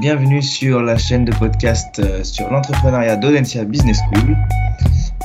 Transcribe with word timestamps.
bienvenue 0.00 0.42
sur 0.42 0.80
la 0.80 0.96
chaîne 0.96 1.24
de 1.24 1.32
podcast 1.32 1.98
euh, 1.98 2.22
sur 2.22 2.48
l'entrepreneuriat 2.50 3.16
d'Audencia 3.16 3.64
Business 3.64 3.98
School. 3.98 4.36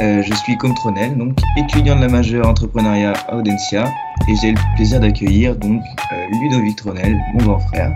Euh, 0.01 0.23
je 0.23 0.33
suis 0.33 0.57
Comtronel, 0.57 1.15
donc 1.15 1.37
étudiant 1.57 1.95
de 1.95 2.01
la 2.01 2.07
majeure 2.07 2.47
entrepreneuriat 2.47 3.13
à 3.27 3.35
Audencia, 3.35 3.87
et 4.27 4.35
j'ai 4.41 4.51
le 4.51 4.75
plaisir 4.75 4.99
d'accueillir 4.99 5.55
donc 5.55 5.83
euh, 6.11 6.25
Ludovic 6.41 6.77
Tronel, 6.77 7.21
mon 7.33 7.43
grand 7.43 7.59
frère, 7.59 7.95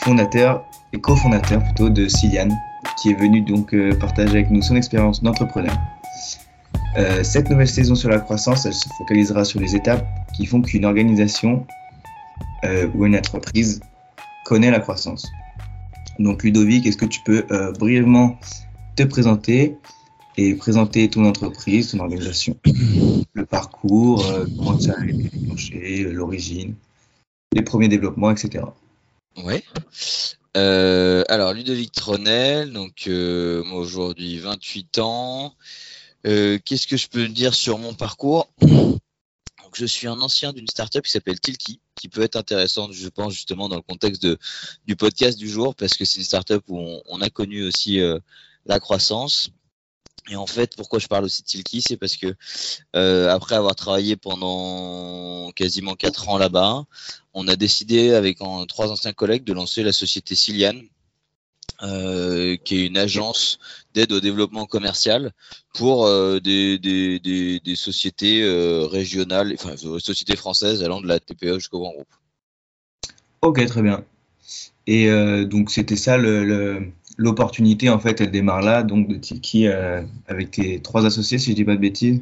fondateur 0.00 0.64
et 0.92 1.00
cofondateur 1.00 1.62
plutôt 1.62 1.88
de 1.88 2.08
Cilian, 2.08 2.48
qui 3.00 3.10
est 3.10 3.18
venu 3.20 3.42
donc 3.42 3.74
partager 4.00 4.38
avec 4.38 4.50
nous 4.50 4.62
son 4.62 4.74
expérience 4.74 5.22
d'entrepreneur. 5.22 5.76
cette 7.22 7.50
nouvelle 7.50 7.68
saison 7.68 7.94
sur 7.94 8.10
la 8.10 8.18
croissance, 8.18 8.66
elle 8.66 8.74
se 8.74 8.88
focalisera 8.98 9.44
sur 9.44 9.60
les 9.60 9.76
étapes 9.76 10.04
qui 10.34 10.46
font 10.46 10.60
qu'une 10.60 10.86
organisation 10.86 11.64
ou 12.94 13.06
une 13.06 13.16
entreprise 13.16 13.80
connaît 14.44 14.70
la 14.70 14.80
croissance. 14.80 15.30
Donc 16.18 16.44
Ludovic, 16.44 16.86
est-ce 16.86 16.96
que 16.96 17.04
tu 17.04 17.20
peux 17.22 17.44
euh, 17.50 17.72
brièvement 17.72 18.38
te 18.96 19.02
présenter 19.02 19.76
et 20.36 20.54
présenter 20.54 21.08
ton 21.08 21.24
entreprise, 21.24 21.90
ton 21.90 22.00
organisation, 22.00 22.56
le 23.32 23.46
parcours, 23.46 24.26
euh, 24.26 24.46
comment 24.56 24.78
ça 24.78 24.94
a 24.98 25.04
été 25.04 25.28
déclenché, 25.28 26.04
l'origine, 26.04 26.74
les 27.52 27.62
premiers 27.62 27.88
développements, 27.88 28.30
etc. 28.30 28.64
Oui. 29.44 29.62
Euh, 30.56 31.24
alors 31.28 31.52
Ludovic 31.52 31.92
Tronel, 31.92 32.72
donc 32.72 33.08
moi 33.08 33.78
aujourd'hui 33.78 34.38
28 34.38 34.98
ans. 34.98 35.54
Qu'est-ce 36.22 36.86
que 36.86 36.96
je 36.96 37.08
peux 37.08 37.28
dire 37.28 37.54
sur 37.54 37.78
mon 37.78 37.92
parcours? 37.92 38.48
Je 39.76 39.86
suis 39.86 40.06
un 40.06 40.20
ancien 40.20 40.52
d'une 40.52 40.66
startup 40.68 41.04
qui 41.04 41.10
s'appelle 41.10 41.40
Tilki, 41.40 41.80
qui 41.94 42.08
peut 42.08 42.22
être 42.22 42.36
intéressante, 42.36 42.92
je 42.92 43.08
pense, 43.08 43.32
justement, 43.32 43.68
dans 43.68 43.76
le 43.76 43.82
contexte 43.82 44.26
du 44.86 44.96
podcast 44.96 45.38
du 45.38 45.48
jour, 45.48 45.74
parce 45.74 45.94
que 45.94 46.04
c'est 46.04 46.18
une 46.18 46.24
startup 46.24 46.62
où 46.68 47.00
on, 47.06 47.20
a 47.20 47.30
connu 47.30 47.64
aussi 47.64 48.00
euh, 48.00 48.18
la 48.66 48.80
croissance. 48.80 49.50
Et 50.30 50.36
en 50.36 50.46
fait, 50.46 50.74
pourquoi 50.76 50.98
je 50.98 51.06
parle 51.06 51.24
aussi 51.24 51.42
de 51.42 51.46
Tilki, 51.46 51.82
c'est 51.82 51.98
parce 51.98 52.16
que 52.16 52.34
euh, 52.96 53.28
après 53.30 53.56
avoir 53.56 53.74
travaillé 53.74 54.16
pendant 54.16 55.50
quasiment 55.52 55.94
quatre 55.94 56.30
ans 56.30 56.38
là-bas, 56.38 56.84
on 57.34 57.46
a 57.46 57.56
décidé 57.56 58.14
avec 58.14 58.38
trois 58.68 58.90
anciens 58.90 59.12
collègues 59.12 59.44
de 59.44 59.52
lancer 59.52 59.82
la 59.82 59.92
société 59.92 60.34
Cilian, 60.34 60.80
euh, 61.82 62.56
qui 62.62 62.76
est 62.76 62.86
une 62.86 62.96
agence 62.96 63.58
d'aide 63.94 64.12
au 64.12 64.20
développement 64.20 64.64
commercial 64.64 65.32
pour 65.74 66.06
euh, 66.06 66.38
des, 66.38 66.78
des, 66.78 67.18
des, 67.18 67.58
des, 67.58 67.76
sociétés 67.76 68.42
euh, 68.42 68.86
régionales, 68.86 69.52
enfin 69.54 69.76
sociétés 69.98 70.36
françaises 70.36 70.84
allant 70.84 71.00
de 71.00 71.08
la 71.08 71.18
TPE 71.18 71.54
jusqu'au 71.54 71.80
grand 71.80 71.92
groupe. 71.92 72.14
Ok, 73.42 73.64
très 73.66 73.82
bien. 73.82 74.04
Et 74.86 75.08
donc 75.46 75.70
c'était 75.70 75.96
ça 75.96 76.18
l'opportunité 77.16 77.88
en 77.88 77.98
fait, 77.98 78.20
elle 78.20 78.30
démarre 78.30 78.60
là, 78.60 78.82
donc 78.82 79.08
de 79.08 79.16
Tiki 79.16 79.66
avec 79.66 80.50
tes 80.50 80.80
trois 80.80 81.06
associés, 81.06 81.38
si 81.38 81.50
je 81.50 81.56
dis 81.56 81.64
pas 81.64 81.74
de 81.74 81.80
bêtises. 81.80 82.20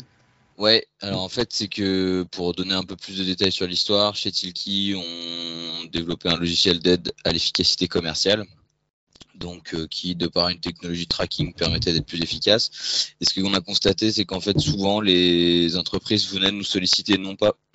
Ouais, 0.58 0.86
alors 1.00 1.22
en 1.22 1.28
fait, 1.28 1.48
c'est 1.52 1.66
que 1.66 2.24
pour 2.30 2.54
donner 2.54 2.74
un 2.74 2.84
peu 2.84 2.94
plus 2.94 3.18
de 3.18 3.24
détails 3.24 3.50
sur 3.50 3.66
l'histoire, 3.66 4.14
chez 4.14 4.30
Tilki, 4.30 4.94
on 4.96 5.84
développait 5.86 6.28
un 6.28 6.36
logiciel 6.36 6.78
d'aide 6.78 7.12
à 7.24 7.32
l'efficacité 7.32 7.88
commerciale 7.88 8.46
donc 9.42 9.74
euh, 9.74 9.86
qui, 9.86 10.14
de 10.14 10.26
par 10.26 10.48
une 10.48 10.60
technologie 10.60 11.06
tracking, 11.06 11.52
permettait 11.52 11.92
d'être 11.92 12.06
plus 12.06 12.22
efficace. 12.22 13.14
Et 13.20 13.24
ce 13.24 13.38
qu'on 13.38 13.52
a 13.54 13.60
constaté, 13.60 14.12
c'est 14.12 14.24
qu'en 14.24 14.40
fait, 14.40 14.58
souvent, 14.58 15.00
les 15.00 15.76
entreprises 15.76 16.26
venaient 16.28 16.52
nous 16.52 16.64
solliciter, 16.64 17.18
non 17.18 17.36
pas 17.36 17.56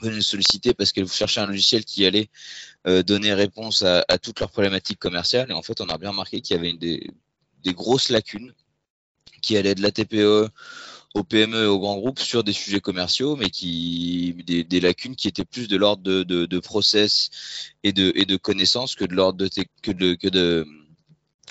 venaient 0.00 0.16
nous 0.16 0.22
solliciter 0.22 0.74
parce 0.74 0.92
qu'elles 0.92 1.08
cherchaient 1.08 1.40
un 1.40 1.46
logiciel 1.46 1.84
qui 1.84 2.06
allait 2.06 2.30
euh, 2.86 3.02
donner 3.02 3.34
réponse 3.34 3.82
à, 3.82 4.04
toutes 4.18 4.40
leurs 4.40 4.50
problématiques 4.50 4.98
commerciales. 4.98 5.50
Et 5.50 5.54
en 5.54 5.62
fait, 5.62 5.80
on 5.80 5.88
a 5.88 5.98
bien 5.98 6.10
remarqué 6.10 6.40
qu'il 6.40 6.56
y 6.56 6.58
avait 6.58 6.72
des 6.74 7.74
grosses 7.74 8.08
lacunes 8.08 8.54
qui 9.42 9.56
allaient 9.56 9.74
de 9.74 9.82
la 9.82 9.90
TPE 9.90 10.48
aux 11.14 11.24
PME 11.24 11.64
et 11.64 11.66
aux 11.66 11.78
grands 11.78 11.96
groupes 11.96 12.20
sur 12.20 12.44
des 12.44 12.52
sujets 12.52 12.80
commerciaux, 12.80 13.36
mais 13.36 13.50
qui 13.50 14.34
des, 14.46 14.64
des 14.64 14.80
lacunes 14.80 15.16
qui 15.16 15.28
étaient 15.28 15.44
plus 15.44 15.68
de 15.68 15.76
l'ordre 15.76 16.02
de, 16.02 16.22
de, 16.22 16.46
de, 16.46 16.58
process 16.58 17.30
et 17.82 17.92
de, 17.92 18.12
et 18.14 18.26
de 18.26 18.36
connaissances 18.36 18.94
que 18.94 19.04
de 19.04 19.14
l'ordre 19.14 19.38
de, 19.38 19.48
que 19.82 19.90
de, 19.92 20.14
que 20.14 20.28
de 20.28 20.66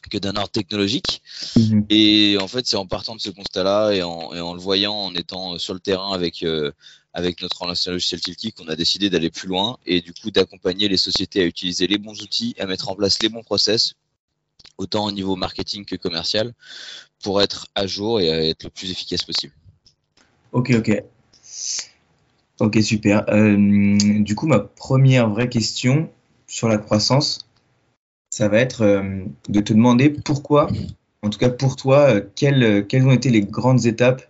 que 0.10 0.18
d'un 0.18 0.36
ordre 0.38 0.52
technologique. 0.52 1.22
Mhm. 1.58 1.86
Et 1.90 2.38
en 2.40 2.48
fait, 2.48 2.66
c'est 2.66 2.78
en 2.78 2.86
partant 2.86 3.16
de 3.16 3.20
ce 3.20 3.30
constat-là 3.30 3.92
et 3.92 4.04
en, 4.04 4.34
et 4.34 4.40
en, 4.40 4.54
le 4.54 4.60
voyant, 4.60 4.94
en 4.94 5.14
étant 5.16 5.58
sur 5.58 5.74
le 5.74 5.82
terrain 5.82 6.14
avec 6.14 6.44
euh, 6.44 6.72
avec 7.14 7.42
notre 7.42 7.62
relation 7.62 7.92
logiciel 7.92 8.22
Tilki, 8.22 8.54
qu'on 8.54 8.68
a 8.68 8.76
décidé 8.76 9.10
d'aller 9.10 9.32
plus 9.32 9.48
loin 9.48 9.80
et 9.86 10.02
du 10.02 10.14
coup 10.14 10.30
d'accompagner 10.30 10.88
les 10.88 10.98
sociétés 10.98 11.42
à 11.42 11.46
utiliser 11.46 11.88
les 11.88 11.98
bons 11.98 12.22
outils, 12.22 12.56
à 12.60 12.68
mettre 12.68 12.90
en 12.90 12.96
place 12.96 13.22
les 13.22 13.30
bons 13.30 13.44
process 13.44 13.96
autant 14.78 15.06
au 15.06 15.12
niveau 15.12 15.36
marketing 15.36 15.86
que 15.86 15.96
commercial, 15.96 16.54
pour 17.24 17.42
être 17.42 17.68
à 17.76 17.88
jour 17.88 18.22
et 18.22 18.50
être 18.50 18.64
le 18.64 18.70
plus 18.70 18.92
efficace 18.92 19.24
possible. 19.24 19.54
Ok, 20.52 20.72
ok. 20.78 21.04
Ok, 22.60 22.78
super. 22.82 23.26
Euh, 23.30 23.98
du 24.22 24.36
coup, 24.36 24.48
ma 24.48 24.60
première 24.60 25.30
vraie 25.30 25.50
question 25.50 26.10
sur 26.48 26.68
la 26.68 26.78
croissance, 26.78 27.48
ça 28.30 28.48
va 28.48 28.60
être 28.60 28.82
euh, 28.82 29.24
de 29.50 29.60
te 29.60 29.74
demander 29.74 30.10
pourquoi, 30.10 30.68
en 31.22 31.30
tout 31.30 31.40
cas 31.40 31.50
pour 31.50 31.76
toi, 31.76 32.10
euh, 32.10 32.22
quelles, 32.36 32.88
quelles 32.88 33.06
ont 33.06 33.12
été 33.12 33.30
les 33.30 33.42
grandes 33.42 33.86
étapes 33.86 34.24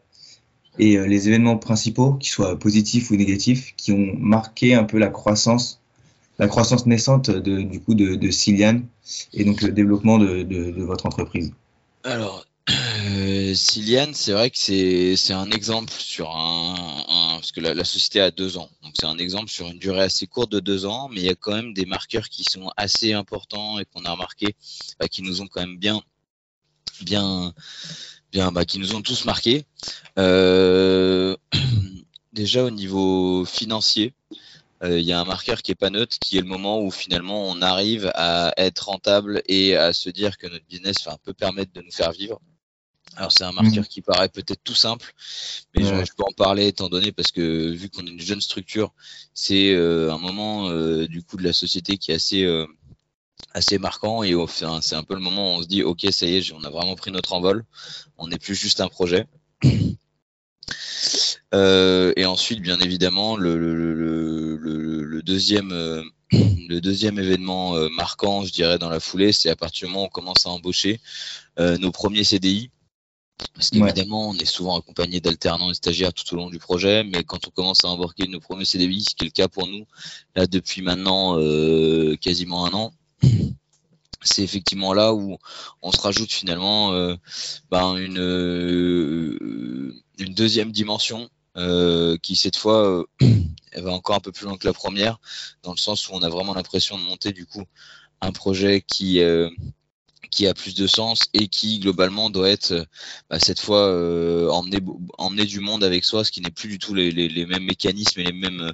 et 0.79 0.97
les 0.97 1.27
événements 1.27 1.57
principaux, 1.57 2.13
qu'ils 2.13 2.29
soient 2.29 2.59
positifs 2.59 3.09
ou 3.09 3.15
négatifs, 3.15 3.73
qui 3.77 3.91
ont 3.91 4.13
marqué 4.19 4.75
un 4.75 4.83
peu 4.83 4.99
la 4.99 5.07
croissance 5.07 5.81
la 6.39 6.47
croissance 6.47 6.85
naissante 6.85 7.29
de, 7.29 7.61
du 7.61 7.79
coup 7.79 7.95
de, 7.95 8.15
de 8.15 8.31
Cilian 8.31 8.81
et 9.33 9.43
donc 9.43 9.61
le 9.61 9.71
développement 9.71 10.17
de, 10.17 10.43
de, 10.43 10.71
de 10.71 10.83
votre 10.83 11.05
entreprise? 11.05 11.51
Alors, 12.03 12.45
euh, 12.69 13.53
c'est 13.55 14.31
vrai 14.31 14.49
que 14.49 14.57
c'est 14.57 15.33
un 15.33 15.51
exemple 15.51 15.93
sur 15.97 16.35
un, 16.35 17.35
parce 17.35 17.51
que 17.51 17.61
la, 17.61 17.83
société 17.83 18.19
a 18.19 18.31
deux 18.31 18.57
ans, 18.57 18.69
donc 18.83 18.93
c'est 18.99 19.05
un 19.05 19.17
exemple 19.17 19.49
sur 19.49 19.67
une 19.67 19.79
durée 19.79 20.01
assez 20.03 20.27
courte 20.27 20.51
de 20.51 20.59
deux 20.59 20.85
ans, 20.85 21.09
mais 21.09 21.21
il 21.21 21.25
y 21.25 21.29
a 21.29 21.35
quand 21.35 21.53
même 21.53 21.73
des 21.73 21.85
marqueurs 21.85 22.29
qui 22.29 22.43
sont 22.43 22.71
assez 22.77 23.13
importants 23.13 23.79
et 23.79 23.85
qu'on 23.85 24.03
a 24.05 24.11
remarqué, 24.11 24.55
bah, 24.99 25.07
qui 25.07 25.21
nous 25.21 25.41
ont 25.41 25.47
quand 25.47 25.61
même 25.61 25.77
bien, 25.77 26.01
bien, 27.01 27.53
bien, 28.31 28.51
bah, 28.51 28.65
qui 28.65 28.79
nous 28.79 28.95
ont 28.95 29.01
tous 29.01 29.25
marqués. 29.25 29.65
Euh, 30.19 31.35
déjà 32.33 32.63
au 32.63 32.71
niveau 32.71 33.45
financier, 33.45 34.13
euh, 34.83 34.99
il 34.99 35.05
y 35.05 35.11
a 35.11 35.19
un 35.19 35.25
marqueur 35.25 35.61
qui 35.61 35.71
est 35.71 35.75
pas 35.75 35.89
neutre, 35.89 36.17
qui 36.19 36.37
est 36.37 36.41
le 36.41 36.47
moment 36.47 36.81
où 36.81 36.91
finalement 36.91 37.47
on 37.49 37.61
arrive 37.61 38.11
à 38.13 38.53
être 38.57 38.89
rentable 38.89 39.41
et 39.47 39.75
à 39.75 39.93
se 39.93 40.09
dire 40.09 40.37
que 40.37 40.47
notre 40.47 40.65
business 40.65 41.03
va 41.05 41.13
un 41.13 41.17
peu 41.23 41.33
permettre 41.33 41.73
de 41.73 41.81
nous 41.81 41.91
faire 41.91 42.11
vivre. 42.11 42.39
Alors 43.17 43.31
c'est 43.31 43.43
un 43.43 43.51
marqueur 43.51 43.83
mmh. 43.83 43.87
qui 43.87 44.01
paraît 44.01 44.29
peut-être 44.29 44.63
tout 44.63 44.75
simple, 44.75 45.11
mais 45.75 45.83
je, 45.83 46.13
peux 46.15 46.23
en 46.23 46.33
parler 46.37 46.67
étant 46.67 46.87
donné 46.87 47.11
parce 47.11 47.31
que 47.31 47.71
vu 47.71 47.89
qu'on 47.89 48.05
est 48.05 48.11
une 48.11 48.19
jeune 48.21 48.41
structure, 48.41 48.93
c'est 49.33 49.71
euh, 49.73 50.13
un 50.13 50.19
moment 50.19 50.69
euh, 50.69 51.07
du 51.07 51.23
coup 51.23 51.35
de 51.35 51.43
la 51.43 51.53
société 51.53 51.97
qui 51.97 52.11
est 52.11 52.15
assez 52.15 52.47
assez 53.53 53.79
marquant 53.79 54.23
et 54.23 54.35
c'est 54.81 54.95
un 54.95 55.03
peu 55.03 55.15
le 55.15 55.19
moment 55.19 55.55
où 55.55 55.59
on 55.59 55.63
se 55.63 55.67
dit 55.67 55.81
ok 55.81 56.05
ça 56.11 56.27
y 56.27 56.37
est 56.37 56.51
on 56.53 56.63
a 56.63 56.69
vraiment 56.69 56.95
pris 56.95 57.11
notre 57.11 57.33
envol, 57.33 57.65
on 58.17 58.27
n'est 58.27 58.37
plus 58.37 58.55
juste 58.55 58.81
un 58.81 58.87
projet. 58.87 59.25
Euh, 61.53 62.11
et 62.15 62.25
ensuite, 62.25 62.61
bien 62.61 62.77
évidemment, 62.79 63.37
le, 63.37 63.57
le, 63.57 63.73
le, 63.73 65.03
le 65.03 65.21
deuxième, 65.21 65.71
euh, 65.71 66.03
le 66.31 66.79
deuxième 66.79 67.17
événement 67.19 67.75
euh, 67.75 67.89
marquant, 67.89 68.43
je 68.43 68.51
dirais, 68.51 68.77
dans 68.77 68.89
la 68.89 68.99
foulée, 68.99 69.31
c'est 69.31 69.49
à 69.49 69.55
partir 69.55 69.87
du 69.87 69.93
moment 69.93 70.03
où 70.03 70.07
on 70.07 70.09
commence 70.09 70.45
à 70.45 70.49
embaucher 70.49 70.99
nos 71.57 71.91
premiers 71.91 72.23
CDI. 72.23 72.69
Parce 73.53 73.69
qu'évidemment, 73.69 74.29
on 74.29 74.33
est 74.35 74.45
souvent 74.45 74.79
accompagné 74.79 75.19
d'alternants 75.19 75.69
et 75.71 75.73
stagiaires 75.73 76.13
tout 76.13 76.33
au 76.33 76.37
long 76.37 76.49
du 76.49 76.59
projet, 76.59 77.03
mais 77.03 77.23
quand 77.23 77.47
on 77.47 77.51
commence 77.51 77.83
à 77.85 77.87
embarquer 77.87 78.27
nos 78.27 78.39
premiers 78.39 78.65
CDI, 78.65 79.01
ce 79.01 79.15
qui 79.15 79.23
est 79.23 79.27
le 79.27 79.31
cas 79.31 79.47
pour 79.47 79.67
nous, 79.67 79.85
là, 80.35 80.47
depuis 80.47 80.81
maintenant 80.81 81.37
quasiment 82.17 82.65
un 82.65 82.73
an, 82.73 82.93
c'est 84.23 84.43
effectivement 84.43 84.93
là 84.93 85.13
où 85.13 85.37
on 85.81 85.91
se 85.91 86.01
rajoute 86.01 86.31
finalement 86.31 86.91
ben 87.71 87.95
une, 87.97 89.93
une 90.17 90.33
deuxième 90.33 90.71
dimension 90.71 91.29
euh, 91.57 92.17
qui 92.17 92.35
cette 92.35 92.55
fois 92.55 92.87
euh, 92.87 93.05
elle 93.71 93.83
va 93.83 93.91
encore 93.91 94.15
un 94.15 94.19
peu 94.19 94.31
plus 94.31 94.45
loin 94.45 94.57
que 94.57 94.67
la 94.67 94.73
première, 94.73 95.19
dans 95.63 95.71
le 95.71 95.77
sens 95.77 96.07
où 96.07 96.11
on 96.13 96.21
a 96.21 96.29
vraiment 96.29 96.53
l'impression 96.53 96.99
de 96.99 97.03
monter 97.03 97.31
du 97.31 97.47
coup 97.47 97.63
un 98.21 98.31
projet 98.31 98.81
qui 98.81 99.21
euh, 99.21 99.49
qui 100.29 100.47
a 100.47 100.53
plus 100.53 100.75
de 100.75 100.87
sens 100.87 101.21
et 101.33 101.47
qui 101.47 101.79
globalement 101.79 102.29
doit 102.29 102.49
être 102.49 102.87
bah, 103.29 103.39
cette 103.39 103.59
fois 103.59 103.87
emmener 104.51 104.79
emmener 105.17 105.45
du 105.45 105.59
monde 105.59 105.83
avec 105.83 106.03
soi, 106.03 106.23
ce 106.23 106.31
qui 106.31 106.41
n'est 106.41 106.51
plus 106.51 106.69
du 106.69 106.79
tout 106.79 106.93
les, 106.93 107.11
les, 107.11 107.27
les, 107.29 107.45
mêmes 107.45 107.65
mécanismes 107.65 108.19
et 108.21 108.23
les 108.23 108.33
mêmes 108.33 108.73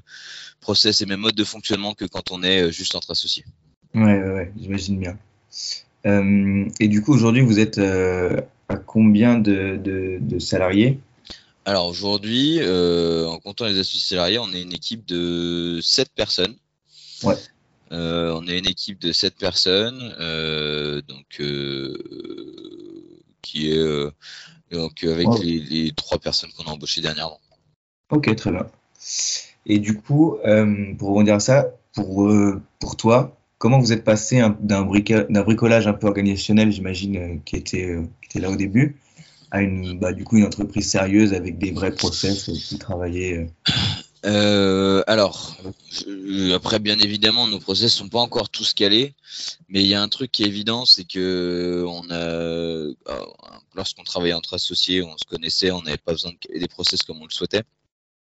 process 0.62 1.02
et 1.02 1.06
mêmes 1.06 1.22
modes 1.22 1.36
de 1.36 1.44
fonctionnement 1.44 1.94
que 1.94 2.06
quand 2.06 2.32
on 2.32 2.44
est 2.44 2.72
juste 2.72 2.96
entre 2.96 3.12
associés. 3.12 3.46
Ouais, 3.94 4.04
ouais, 4.04 4.32
ouais 4.32 4.54
j'imagine 4.60 5.00
bien. 5.00 5.18
et 6.06 6.88
du 6.88 7.02
coup, 7.02 7.14
aujourd'hui, 7.14 7.42
vous 7.42 7.60
êtes 7.60 7.80
à 7.80 8.76
combien 8.78 9.38
de, 9.38 9.78
de, 9.78 10.18
de 10.22 10.40
salariés? 10.40 11.00
Alors 11.66 11.88
aujourd'hui, 11.88 12.58
euh, 12.60 13.26
en 13.28 13.40
comptant 13.40 13.66
les 13.66 13.80
associés 13.80 14.02
salariés, 14.02 14.40
on 14.40 14.52
est 14.52 14.62
une 14.62 14.74
équipe 14.74 15.06
de 15.06 15.80
7 15.82 16.10
personnes. 16.14 16.56
Ouais. 17.24 17.36
On 17.92 18.48
est 18.48 18.60
une 18.60 18.68
équipe 18.68 19.00
de 19.00 19.12
7 19.12 19.36
personnes, 19.36 20.00
donc 21.08 21.42
qui 23.42 23.72
est 23.72 24.12
donc 24.72 25.04
avec 25.04 25.28
les, 25.42 25.60
les, 25.60 25.92
trois 25.92 26.18
personnes 26.18 26.50
qu'on 26.58 26.64
a 26.64 26.72
embauchées 26.72 27.02
dernièrement. 27.02 27.40
Ok, 28.10 28.36
très 28.36 28.52
bien. 28.52 28.66
Et 29.66 29.80
du 29.80 29.96
coup, 29.98 30.38
pour 30.98 31.10
rebondir 31.10 31.36
à 31.36 31.40
ça, 31.40 31.68
pour, 31.94 32.32
pour 32.80 32.98
toi, 32.98 33.36
comment 33.64 33.80
vous 33.80 33.94
êtes 33.94 34.04
passé 34.04 34.44
d'un 34.60 34.84
bricolage 34.84 35.88
un 35.88 35.94
peu 35.94 36.08
organisationnel, 36.08 36.70
j'imagine, 36.70 37.42
qui, 37.46 37.56
était, 37.56 37.98
qui 38.22 38.26
était 38.26 38.40
là 38.40 38.52
au 38.52 38.58
début, 38.58 38.98
à 39.52 39.62
une, 39.62 39.98
bah, 39.98 40.12
du 40.12 40.26
coup, 40.26 40.36
une 40.36 40.44
entreprise 40.44 40.90
sérieuse 40.90 41.34
avec 41.34 41.60
des 41.60 41.72
vrais 41.72 41.94
process 41.94 42.44
qui 42.44 42.78
travaillaient 42.78 43.48
euh. 44.26 44.84
Euh, 44.94 45.04
alors, 45.08 45.58
après, 46.54 46.80
bien 46.80 47.00
évidemment, 47.00 47.48
nos 47.48 47.60
process 47.60 47.94
sont 47.94 48.10
pas 48.10 48.20
encore 48.20 48.50
tous 48.50 48.74
calés, 48.74 49.14
mais 49.70 49.82
il 49.82 49.88
y 49.88 49.94
a 49.94 50.02
un 50.02 50.08
truc 50.08 50.32
qui 50.32 50.44
est 50.44 50.48
évident, 50.48 50.86
c'est 50.86 51.04
que 51.04 51.84
on 51.88 52.10
a, 52.10 52.14
euh, 52.14 52.94
lorsqu'on 53.76 54.04
travaillait 54.04 54.34
entre 54.34 54.56
associés, 54.56 55.02
on 55.04 55.18
se 55.18 55.26
connaissait, 55.26 55.72
on 55.72 55.82
n'avait 55.82 55.98
pas 55.98 56.14
besoin 56.14 56.32
de 56.32 56.60
des 56.60 56.68
process 56.68 57.02
comme 57.04 57.22
on 57.22 57.26
le 57.26 57.32
souhaitait. 57.32 57.64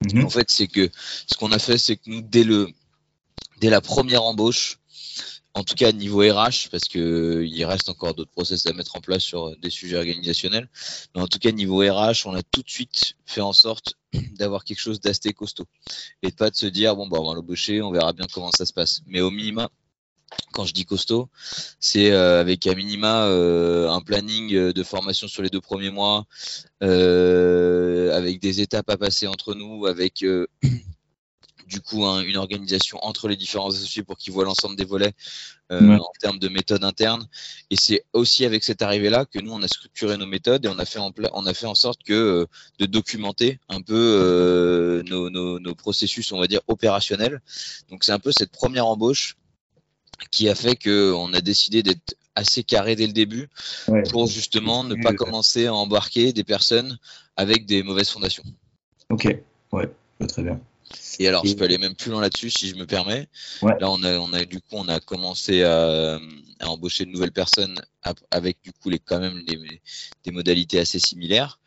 Mm-hmm. 0.04 0.26
En 0.26 0.30
fait, 0.30 0.50
c'est 0.50 0.68
que 0.68 0.90
ce 1.28 1.38
qu'on 1.38 1.52
a 1.52 1.60
fait, 1.60 1.78
c'est 1.78 1.96
que 1.96 2.10
nous, 2.10 2.22
dès 2.22 2.44
le, 2.44 2.68
dès 3.60 3.70
la 3.70 3.82
première 3.82 4.24
embauche, 4.24 4.80
en 5.56 5.64
tout 5.64 5.74
cas 5.76 5.92
niveau 5.94 6.20
RH, 6.20 6.70
parce 6.70 6.90
que 6.90 7.44
il 7.48 7.64
reste 7.66 7.88
encore 7.88 8.14
d'autres 8.14 8.32
process 8.32 8.66
à 8.66 8.74
mettre 8.74 8.98
en 8.98 9.00
place 9.00 9.24
sur 9.24 9.58
des 9.58 9.70
sujets 9.70 9.96
organisationnels. 9.98 10.70
Mais 11.16 11.22
en 11.22 11.28
tout 11.28 11.40
cas 11.40 11.52
niveau 11.52 11.80
RH, 11.80 12.26
on 12.26 12.36
a 12.36 12.44
tout 12.44 12.62
de 12.62 12.70
suite 12.70 13.16
fait 13.26 13.42
en 13.42 13.54
sorte 13.54 13.96
d'avoir 14.38 14.66
quelque 14.66 14.82
chose 14.82 15.00
d'assez 15.00 15.32
costaud 15.34 15.66
et 16.22 16.30
de 16.30 16.36
pas 16.36 16.50
de 16.50 16.56
se 16.56 16.66
dire 16.66 16.96
bon 16.96 17.08
bah 17.08 17.18
on 17.22 17.30
va 17.30 17.36
l'embaucher, 17.36 17.82
on 17.82 17.92
verra 17.92 18.12
bien 18.12 18.26
comment 18.34 18.52
ça 18.52 18.66
se 18.66 18.74
passe. 18.74 19.02
Mais 19.08 19.22
au 19.22 19.32
minima, 19.32 19.70
quand 20.52 20.66
je 20.66 20.74
dis 20.74 20.86
costaud, 20.86 21.30
c'est 21.80 22.12
euh, 22.12 22.42
avec 22.42 22.68
un 22.68 22.76
minima 22.76 23.28
euh, 23.28 23.90
un 23.90 24.02
planning 24.02 24.72
de 24.74 24.84
formation 24.84 25.30
sur 25.30 25.42
les 25.42 25.50
deux 25.50 25.62
premiers 25.62 25.90
mois, 25.90 26.26
euh, 26.84 28.16
avec 28.16 28.42
des 28.42 28.60
étapes 28.60 28.90
à 28.90 28.98
passer 28.98 29.28
entre 29.28 29.54
nous, 29.54 29.86
avec 29.86 30.26
du 31.68 31.82
coup 31.82 32.06
une 32.06 32.38
organisation 32.38 33.00
entre 33.02 33.28
les 33.28 33.36
différents 33.36 33.70
associés 33.70 34.04
pour 34.04 34.18
qu'ils 34.18 34.34
voient 34.34 34.46
l'ensemble 34.46 34.76
des 34.76 34.86
volets 34.86 35.14
euh, 35.72 35.98
en 35.98 36.12
termes 36.20 36.38
de 36.38 36.48
méthode 36.48 36.84
interne. 36.84 37.28
Et 37.72 37.76
c'est 37.76 38.04
aussi 38.14 38.46
avec 38.46 38.64
cette 38.64 38.82
arrivée-là 38.82 39.26
que 39.26 39.40
nous, 39.40 39.52
on 39.52 39.62
a 39.64 39.68
structuré 39.68 40.16
nos 40.18 40.28
méthodes 40.28 40.66
et 40.66 40.68
on 40.68 40.78
a 40.78 40.86
fait 40.86 41.00
en, 41.00 41.12
on 41.34 41.46
a 41.46 41.54
fait 41.54 41.66
en 41.66 41.76
sorte 41.76 42.04
que 42.04 42.14
euh, 42.14 42.46
de 42.80 42.86
documenter 42.86 43.60
un 43.70 43.82
peu 43.82 43.94
euh, 43.96 45.04
nos, 45.04 45.30
nos, 45.30 45.60
nos, 45.60 45.76
processus, 45.76 46.32
on 46.32 46.40
va 46.40 46.48
dire, 46.48 46.62
opérationnels. 46.68 47.42
Donc 47.90 48.04
c'est 48.04 48.12
un 48.12 48.20
peu 48.20 48.32
cette 48.32 48.52
première 48.52 48.86
embauche 48.86 49.38
qui 50.32 50.50
a 50.50 50.56
fait 50.56 50.76
qu'on 50.76 51.34
a 51.34 51.42
décidé 51.42 51.84
d'être 51.84 52.16
assez 52.36 52.64
carré 52.64 52.96
dès 52.96 53.08
le 53.08 53.14
début 53.14 53.50
pour 54.12 54.28
justement 54.28 54.84
ne 54.84 54.96
pas 54.96 55.14
commencer 55.14 55.68
à 55.68 55.74
embarquer 55.74 56.34
des 56.34 56.44
personnes 56.44 56.98
avec 57.38 57.66
des 57.66 57.82
mauvaises 57.82 58.10
fondations. 58.10 58.44
Ok, 59.10 59.36
ouais, 59.72 59.90
très 60.28 60.44
bien. 60.44 60.60
Et 61.20 61.28
alors, 61.28 61.46
je 61.46 61.54
peux 61.54 61.64
aller 61.64 61.78
même 61.78 61.96
plus 61.96 62.12
loin 62.12 62.22
là-dessus 62.22 62.50
si 62.50 62.70
je 62.70 62.76
me 62.76 62.86
permets. 62.86 63.28
Là, 63.62 63.90
on 63.90 64.04
a, 64.04 64.18
on 64.20 64.34
a 64.34 64.46
du 64.46 64.60
coup, 64.60 64.76
on 64.76 64.88
a 64.88 65.00
commencé 65.00 65.64
à, 65.64 66.20
à 66.60 66.68
embaucher 66.68 67.06
de 67.06 67.12
nouvelles 67.12 67.32
personnes 67.32 67.82
avec 68.32 68.58
du 68.64 68.72
coup 68.72 68.90
les 68.90 69.00
quand 69.00 69.20
même 69.20 69.44
des, 69.46 69.82
des 70.24 70.32
modalités 70.32 70.80
assez 70.80 71.00
similaires. 71.00 71.60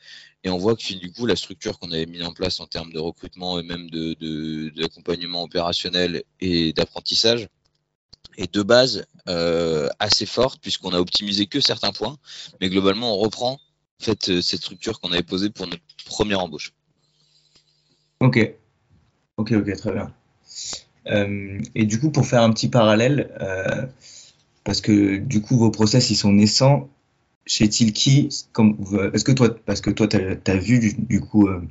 Et 0.44 0.50
on 0.50 0.58
voit 0.58 0.76
que 0.76 0.94
du 0.94 1.12
coup, 1.12 1.26
la 1.26 1.34
structure 1.34 1.78
qu'on 1.78 1.90
avait 1.90 2.06
mise 2.06 2.22
en 2.22 2.32
place 2.32 2.60
en 2.60 2.66
termes 2.66 2.92
de 2.92 2.98
recrutement 2.98 3.58
et 3.58 3.62
même 3.62 3.90
de 3.90 4.70
d'accompagnement 4.76 5.42
opérationnel 5.42 6.22
et 6.40 6.72
d'apprentissage 6.72 7.48
est 8.36 8.54
de 8.54 8.62
base 8.62 9.04
euh, 9.28 9.88
assez 9.98 10.26
forte 10.26 10.60
puisqu'on 10.60 10.92
a 10.92 11.00
optimisé 11.00 11.46
que 11.46 11.60
certains 11.60 11.92
points, 11.92 12.18
mais 12.60 12.68
globalement, 12.68 13.14
on 13.14 13.18
reprend 13.18 13.54
en 13.54 14.04
fait 14.04 14.40
cette 14.40 14.60
structure 14.60 15.00
qu'on 15.00 15.10
avait 15.10 15.24
posée 15.24 15.50
pour 15.50 15.66
notre 15.66 15.82
première 16.04 16.40
embauche. 16.40 16.72
Ok, 18.20 18.54
Ok, 19.38 19.52
ok, 19.52 19.76
très 19.76 19.93
bien. 19.93 20.12
Euh, 21.06 21.58
et 21.75 21.87
du 21.87 21.99
coup, 21.99 22.11
pour 22.11 22.26
faire 22.26 22.43
un 22.43 22.52
petit 22.52 22.69
parallèle, 22.69 23.31
euh, 23.40 23.87
parce 24.64 24.81
que 24.81 25.17
du 25.17 25.40
coup, 25.40 25.56
vos 25.56 25.70
process, 25.70 26.11
ils 26.11 26.17
sont 26.17 26.32
naissants 26.32 26.88
chez 27.46 27.69
Tilki. 27.69 28.26
Est-ce 28.26 29.25
que 29.25 29.32
toi, 29.32 29.55
parce 29.64 29.81
que 29.81 29.90
toi, 29.90 30.08
tu 30.08 30.17
as, 30.17 30.56
vu 30.56 30.93
du, 30.99 31.20
coup 31.20 31.46
euh, 31.46 31.62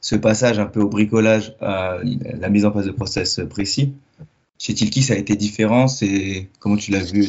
ce 0.00 0.14
passage 0.14 0.58
un 0.58 0.66
peu 0.66 0.80
au 0.80 0.88
bricolage 0.88 1.56
à 1.60 1.98
la 2.04 2.48
mise 2.50 2.66
en 2.66 2.70
place 2.70 2.84
de 2.84 2.92
process 2.92 3.40
précis? 3.48 3.94
Chez 4.58 4.74
Tilki, 4.74 5.02
ça 5.02 5.14
a 5.14 5.16
été 5.16 5.36
différent. 5.36 5.86
Comment 6.60 6.76
tu 6.76 6.90
l'as 6.90 7.02
vu 7.02 7.26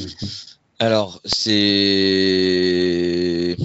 Alors, 0.79 1.21
c'est 1.25 3.55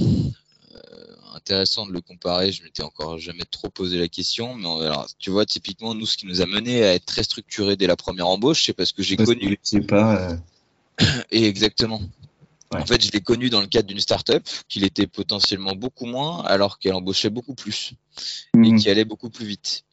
intéressant 1.53 1.87
de 1.87 1.93
le 1.93 2.01
comparer. 2.01 2.51
Je 2.51 2.63
m'étais 2.63 2.83
encore 2.83 3.19
jamais 3.19 3.45
trop 3.51 3.69
posé 3.69 3.99
la 3.99 4.09
question, 4.09 4.55
mais 4.55 4.67
alors, 4.87 5.07
tu 5.19 5.31
vois, 5.31 5.45
typiquement, 5.45 5.95
nous, 5.95 6.07
ce 6.07 6.17
qui 6.17 6.27
nous 6.27 6.41
a 6.41 6.47
mené 6.47 6.83
à 6.85 6.95
être 6.95 7.05
très 7.05 7.23
structuré 7.23 7.77
dès 7.77 7.87
la 7.87 7.97
première 7.97 8.29
embauche, 8.29 8.65
c'est 8.65 8.73
parce 8.73 8.93
que 8.93 9.03
j'ai 9.03 9.17
connu. 9.17 9.59
C'est 9.63 9.87
pas. 9.87 10.31
Euh, 10.31 10.37
Et 11.31 11.45
exactement. 11.47 12.01
En 12.75 12.87
fait, 12.87 13.05
je 13.05 13.11
l'ai 13.11 13.21
connu 13.21 13.51
dans 13.51 13.61
le 13.61 13.67
cadre 13.67 13.89
d'une 13.89 14.01
start-up 14.01 14.43
qu'il 14.67 14.85
était 14.85 15.07
potentiellement 15.07 15.75
beaucoup 15.75 16.07
moins, 16.07 16.43
alors 16.45 16.79
qu'elle 16.79 16.95
embauchait 16.95 17.29
beaucoup 17.29 17.55
plus 17.55 17.93
et 18.55 18.59
mhm. 18.59 18.79
qui 18.79 18.89
allait 18.89 19.05
beaucoup 19.05 19.29
plus 19.29 19.45
vite. 19.45 19.85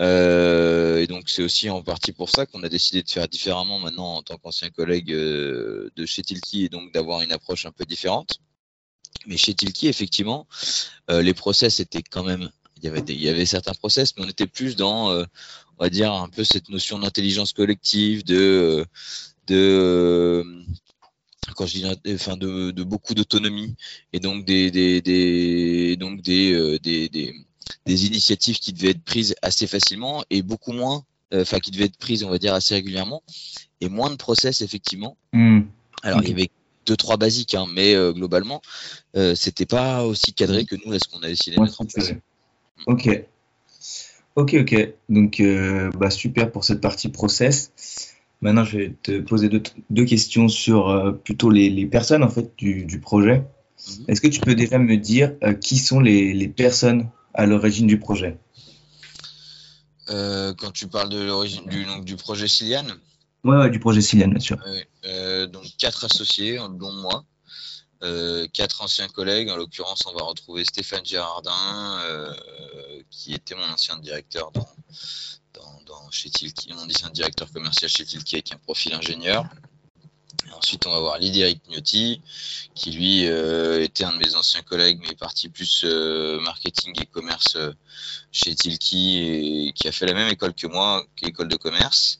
Euh, 0.00 0.98
et 1.00 1.06
donc, 1.06 1.28
c'est 1.28 1.44
aussi 1.44 1.70
en 1.70 1.82
partie 1.82 2.10
pour 2.10 2.28
ça 2.28 2.44
qu'on 2.44 2.64
a 2.64 2.68
décidé 2.68 3.04
de 3.04 3.08
faire 3.08 3.28
différemment 3.28 3.78
maintenant 3.78 4.14
en 4.14 4.22
tant 4.22 4.38
qu'ancien 4.38 4.70
collègue 4.70 5.12
euh, 5.12 5.90
de 5.94 6.04
chez 6.04 6.22
Tilki 6.22 6.64
et 6.64 6.68
donc 6.68 6.92
d'avoir 6.92 7.20
une 7.20 7.30
approche 7.30 7.64
un 7.64 7.70
peu 7.72 7.84
différente. 7.84 8.40
Mais 9.26 9.36
chez 9.36 9.54
Tilki, 9.54 9.88
effectivement, 9.88 10.46
euh, 11.10 11.22
les 11.22 11.34
process 11.34 11.80
étaient 11.80 12.02
quand 12.02 12.24
même. 12.24 12.50
Il 12.78 12.84
y, 12.84 12.88
avait 12.88 13.02
il 13.08 13.22
y 13.22 13.28
avait 13.30 13.46
certains 13.46 13.72
process, 13.72 14.14
mais 14.16 14.24
on 14.24 14.28
était 14.28 14.46
plus 14.46 14.76
dans, 14.76 15.10
euh, 15.10 15.24
on 15.78 15.84
va 15.84 15.88
dire, 15.88 16.12
un 16.12 16.28
peu 16.28 16.44
cette 16.44 16.68
notion 16.68 16.98
d'intelligence 16.98 17.54
collective, 17.54 18.22
de, 18.22 18.84
de 19.46 20.44
quand 21.54 21.64
je 21.64 21.78
dis, 21.78 21.86
enfin, 22.14 22.36
de, 22.36 22.72
de 22.72 22.84
beaucoup 22.84 23.14
d'autonomie, 23.14 23.74
et 24.12 24.20
donc 24.20 24.44
des, 24.44 24.70
des, 24.70 25.00
des 25.00 25.96
donc 25.96 26.20
des, 26.20 26.52
euh, 26.52 26.78
des, 26.78 27.08
des, 27.08 27.34
des, 27.86 28.06
initiatives 28.06 28.58
qui 28.58 28.74
devaient 28.74 28.90
être 28.90 29.04
prises 29.04 29.34
assez 29.40 29.66
facilement 29.66 30.22
et 30.28 30.42
beaucoup 30.42 30.72
moins, 30.72 31.02
enfin, 31.34 31.60
qui 31.60 31.70
devaient 31.70 31.86
être 31.86 31.96
prises, 31.96 32.24
on 32.24 32.30
va 32.30 32.38
dire, 32.38 32.52
assez 32.52 32.74
régulièrement, 32.74 33.22
et 33.80 33.88
moins 33.88 34.10
de 34.10 34.16
process, 34.16 34.60
effectivement. 34.60 35.16
Hmm. 35.32 35.62
Alors, 36.02 36.22
il 36.22 36.28
y 36.28 36.32
avait 36.32 36.50
deux 36.86 36.96
trois 36.96 37.16
basiques, 37.16 37.54
hein, 37.54 37.66
mais 37.72 37.94
euh, 37.94 38.12
globalement, 38.12 38.62
euh, 39.16 39.34
c'était 39.34 39.66
pas 39.66 40.04
aussi 40.04 40.32
cadré 40.32 40.64
que 40.64 40.76
nous, 40.84 40.94
est-ce 40.94 41.08
qu'on 41.08 41.22
a 41.22 41.28
décidé 41.28 41.56
de 41.56 41.62
mettre 41.62 41.80
en 41.80 41.84
place. 41.84 42.12
Ok, 42.86 43.24
ok, 44.36 44.54
ok. 44.60 44.94
Donc, 45.08 45.40
euh, 45.40 45.90
bah, 45.98 46.10
super 46.10 46.50
pour 46.50 46.64
cette 46.64 46.80
partie 46.80 47.08
process. 47.08 47.72
Maintenant, 48.40 48.64
je 48.64 48.78
vais 48.78 48.94
te 49.02 49.20
poser 49.20 49.48
deux, 49.48 50.04
questions 50.04 50.48
sur 50.48 51.16
plutôt 51.24 51.50
les, 51.50 51.86
personnes 51.86 52.22
en 52.22 52.28
fait 52.28 52.52
du, 52.58 53.00
projet. 53.00 53.44
Mhm. 53.88 54.04
Est-ce 54.08 54.20
que 54.20 54.28
tu 54.28 54.40
peux 54.40 54.54
déjà 54.54 54.78
me 54.78 54.96
dire 54.96 55.32
qui 55.60 55.78
sont 55.78 56.00
les, 56.00 56.48
personnes 56.48 57.08
à 57.34 57.46
l'origine 57.46 57.86
du 57.86 57.98
projet? 57.98 58.36
Quand 60.06 60.70
tu 60.72 60.86
parles 60.86 61.08
de 61.08 61.20
l'origine 61.20 61.64
du, 61.66 61.84
du 62.04 62.16
projet 62.16 62.46
Siliane 62.46 62.94
Ouais, 63.44 63.70
du 63.70 63.78
projet 63.78 64.00
Siliane, 64.00 64.30
bien 64.30 64.40
sûr. 64.40 64.58
Euh, 65.04 65.46
donc 65.46 65.64
quatre 65.78 66.04
associés, 66.04 66.58
dont 66.70 66.92
moi. 66.92 67.24
Euh, 68.02 68.46
quatre 68.52 68.82
anciens 68.82 69.08
collègues. 69.08 69.50
En 69.50 69.56
l'occurrence, 69.56 70.04
on 70.06 70.12
va 70.12 70.24
retrouver 70.24 70.64
Stéphane 70.64 71.04
Girardin, 71.04 72.00
euh, 72.04 72.34
qui 73.10 73.34
était 73.34 73.54
mon 73.54 73.68
ancien 73.70 73.96
directeur 73.98 74.50
dans, 74.52 74.68
dans, 75.86 76.10
chez 76.10 76.28
Tilki, 76.28 76.72
mon 76.74 76.84
ancien 76.84 77.08
directeur 77.10 77.50
commercial 77.50 77.90
chez 77.90 78.04
Tilki 78.04 78.34
avec 78.34 78.52
un 78.52 78.58
profil 78.58 78.92
ingénieur. 78.94 79.44
ensuite, 80.52 80.86
on 80.86 80.90
va 80.90 81.00
voir 81.00 81.18
Lydie 81.18 81.60
Gnotti, 81.70 82.20
qui 82.74 82.90
lui 82.90 83.22
était 83.22 84.04
un 84.04 84.12
de 84.12 84.18
mes 84.18 84.34
anciens 84.34 84.62
collègues, 84.62 84.98
mais 85.00 85.14
parti 85.14 85.48
plus 85.48 85.84
marketing 85.84 86.92
et 87.00 87.06
commerce 87.06 87.56
chez 88.30 88.54
Tilki 88.54 89.18
et 89.18 89.72
qui 89.72 89.88
a 89.88 89.92
fait 89.92 90.06
la 90.06 90.14
même 90.14 90.28
école 90.28 90.52
que 90.52 90.66
moi, 90.66 91.06
école 91.22 91.48
de 91.48 91.56
commerce. 91.56 92.18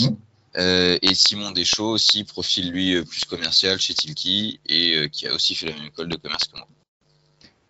Mhm. 0.00 0.16
Et 0.56 1.14
Simon 1.14 1.50
Deschaux 1.50 1.90
aussi, 1.90 2.24
profil 2.24 2.70
lui 2.70 2.94
euh, 2.94 3.04
plus 3.04 3.24
commercial 3.24 3.78
chez 3.78 3.94
Tilki 3.94 4.60
et 4.66 4.96
euh, 4.96 5.08
qui 5.08 5.26
a 5.26 5.34
aussi 5.34 5.54
fait 5.54 5.66
la 5.66 5.72
même 5.74 5.86
école 5.86 6.08
de 6.08 6.16
commerce 6.16 6.44
que 6.44 6.56
moi. 6.56 6.66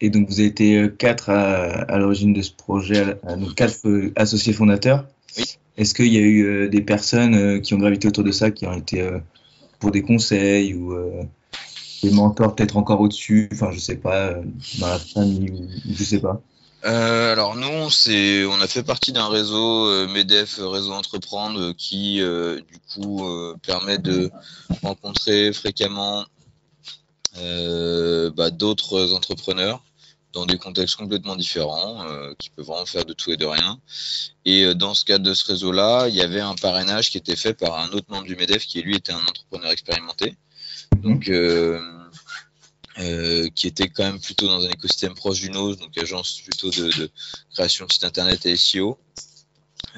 Et 0.00 0.11
donc 0.11 0.28
vous 0.28 0.40
avez 0.40 0.49
été 0.49 0.90
quatre 0.99 1.31
à, 1.31 1.99
l'origine 1.99 2.35
de 2.35 2.43
ce 2.43 2.52
projet, 2.52 3.16
donc 3.26 3.55
quatre 3.55 3.78
associés 4.14 4.52
fondateurs. 4.52 5.07
Oui. 5.38 5.45
Est-ce 5.78 5.95
qu'il 5.95 6.12
y 6.12 6.19
a 6.19 6.21
eu 6.21 6.69
des 6.69 6.83
personnes 6.83 7.62
qui 7.62 7.73
ont 7.73 7.78
gravité 7.78 8.07
autour 8.07 8.23
de 8.23 8.31
ça, 8.31 8.50
qui 8.50 8.66
ont 8.66 8.75
été 8.75 9.11
pour 9.78 9.93
des 9.93 10.02
conseils 10.02 10.75
ou 10.75 10.95
des 12.02 12.11
mentors 12.11 12.55
peut-être 12.55 12.76
encore 12.76 13.00
au-dessus, 13.00 13.49
enfin 13.55 13.71
je 13.73 13.78
sais 13.78 13.97
pas, 13.97 14.35
dans 14.81 14.88
la 14.88 14.99
famille 14.99 15.50
ou 15.50 15.95
je 15.95 16.05
sais 16.05 16.21
pas? 16.21 16.43
Euh, 16.87 17.33
alors 17.33 17.57
nous, 17.57 17.66
on 17.69 18.61
a 18.61 18.66
fait 18.69 18.83
partie 18.83 19.12
d'un 19.12 19.28
réseau 19.28 19.88
euh, 19.88 20.07
Medef, 20.09 20.59
réseau 20.59 20.93
entreprendre, 20.93 21.73
qui 21.73 22.16
du 22.19 22.78
coup 22.95 23.26
permet 23.62 23.99
de 23.99 24.31
rencontrer 24.83 25.52
fréquemment 25.52 26.25
bah, 27.35 28.50
d'autres 28.50 29.12
entrepreneurs 29.12 29.83
dans 30.33 30.47
des 30.47 30.59
contextes 30.59 30.97
complètement 30.97 31.35
différents, 31.35 32.05
qui 32.38 32.50
peuvent 32.50 32.66
vraiment 32.66 32.87
faire 32.87 33.05
de 33.05 33.14
tout 33.14 33.33
et 33.33 33.37
de 33.37 33.47
rien. 33.47 33.81
Et 34.45 34.75
dans 34.75 34.95
ce 34.95 35.05
cadre 35.05 35.25
de 35.25 35.35
ce 35.35 35.47
réseau-là, 35.47 36.09
il 36.09 36.14
y 36.14 36.21
avait 36.21 36.40
un 36.40 36.55
parrainage 36.55 37.11
qui 37.11 37.16
était 37.19 37.37
fait 37.37 37.55
par 37.55 37.78
un 37.78 37.88
autre 37.88 38.07
membre 38.11 38.26
du 38.26 38.37
MEDEF 38.37 38.66
qui 38.66 38.83
lui 38.83 38.97
était 38.97 39.12
un 39.12 39.23
entrepreneur 39.23 39.71
expérimenté. 39.71 40.37
Donc 41.02 41.31
euh, 42.98 43.48
qui 43.54 43.66
était 43.66 43.88
quand 43.88 44.04
même 44.04 44.20
plutôt 44.20 44.48
dans 44.48 44.64
un 44.64 44.70
écosystème 44.70 45.14
proche 45.14 45.40
du 45.40 45.50
Nose, 45.50 45.76
donc 45.76 45.96
agence 45.98 46.40
plutôt 46.40 46.70
de, 46.70 47.10
création 47.52 47.84
de 47.84 47.92
site 47.92 48.04
internet 48.04 48.46
et 48.46 48.56
SEO, 48.56 48.98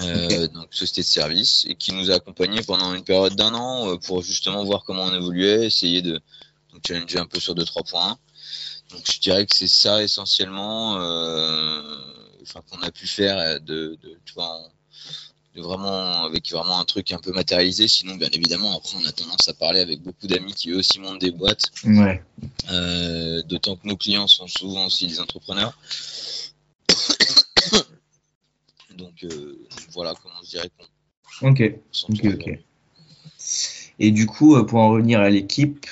euh, 0.01 0.49
donc 0.49 0.75
société 0.75 1.03
de 1.03 1.07
service, 1.07 1.65
et 1.69 1.77
qui 1.77 1.93
nous 1.93 2.11
a 2.11 2.15
accompagnés 2.15 2.63
pendant 2.63 2.93
une 2.95 3.05
période 3.05 3.37
d'un 3.37 3.55
an 3.55 3.89
euh, 3.89 3.97
pour 3.99 4.23
justement 4.23 4.65
voir 4.65 4.83
comment 4.85 5.05
on 5.05 5.15
évoluait, 5.15 5.67
essayer 5.67 6.03
de 6.03 6.21
donc, 6.73 6.87
challenger 6.87 7.19
un 7.19 7.27
peu 7.27 7.39
sur 7.39 7.55
deux 7.55 7.65
trois 7.65 7.85
points. 7.85 8.19
Donc 8.91 9.03
je 9.09 9.21
dirais 9.21 9.47
que 9.47 9.55
c'est 9.55 9.69
ça 9.69 10.03
essentiellement, 10.03 10.95
enfin 12.43 12.63
qu'on 12.69 12.83
a 12.83 12.91
pu 12.91 13.07
faire 13.07 13.61
de, 13.61 13.97
de 14.03 14.19
tu 14.25 14.35
vois, 14.35 14.49
en, 14.49 14.71
vraiment 15.61 16.25
avec 16.25 16.51
vraiment 16.51 16.81
un 16.81 16.85
truc 16.85 17.13
un 17.13 17.19
peu 17.19 17.33
matérialisé. 17.33 17.87
Sinon, 17.89 18.17
bien 18.17 18.29
évidemment, 18.33 18.77
après, 18.77 18.97
on 19.03 19.07
a 19.07 19.13
tendance 19.13 19.49
à 19.49 19.55
parler 19.55 19.81
avec 19.81 20.03
beaucoup 20.03 20.27
d'amis 20.27 20.53
qui 20.55 20.71
eux 20.71 20.79
aussi 20.79 20.99
montent 21.01 21.21
des 21.21 21.31
boîtes. 21.31 21.71
Ouais. 21.85 22.23
Euh, 22.71 23.43
d'autant 23.43 23.77
que 23.77 23.87
nos 23.87 23.97
clients 23.97 24.27
sont 24.27 24.49
souvent 24.49 24.87
aussi 24.87 25.07
des 25.07 25.21
entrepreneurs. 25.21 25.79
Donc 28.97 29.25
euh, 29.25 29.59
voilà 29.93 30.15
comment 30.23 30.35
je 30.45 30.51
dirais 30.51 30.71
qu'on. 30.77 30.85
Ok. 31.49 31.63
Ok, 32.09 32.25
ok. 32.25 32.59
Et 34.01 34.11
du 34.11 34.27
coup, 34.27 34.57
euh, 34.57 34.65
pour 34.65 34.81
en 34.81 34.91
revenir 34.91 35.21
à 35.21 35.31
l'équipe, 35.31 35.87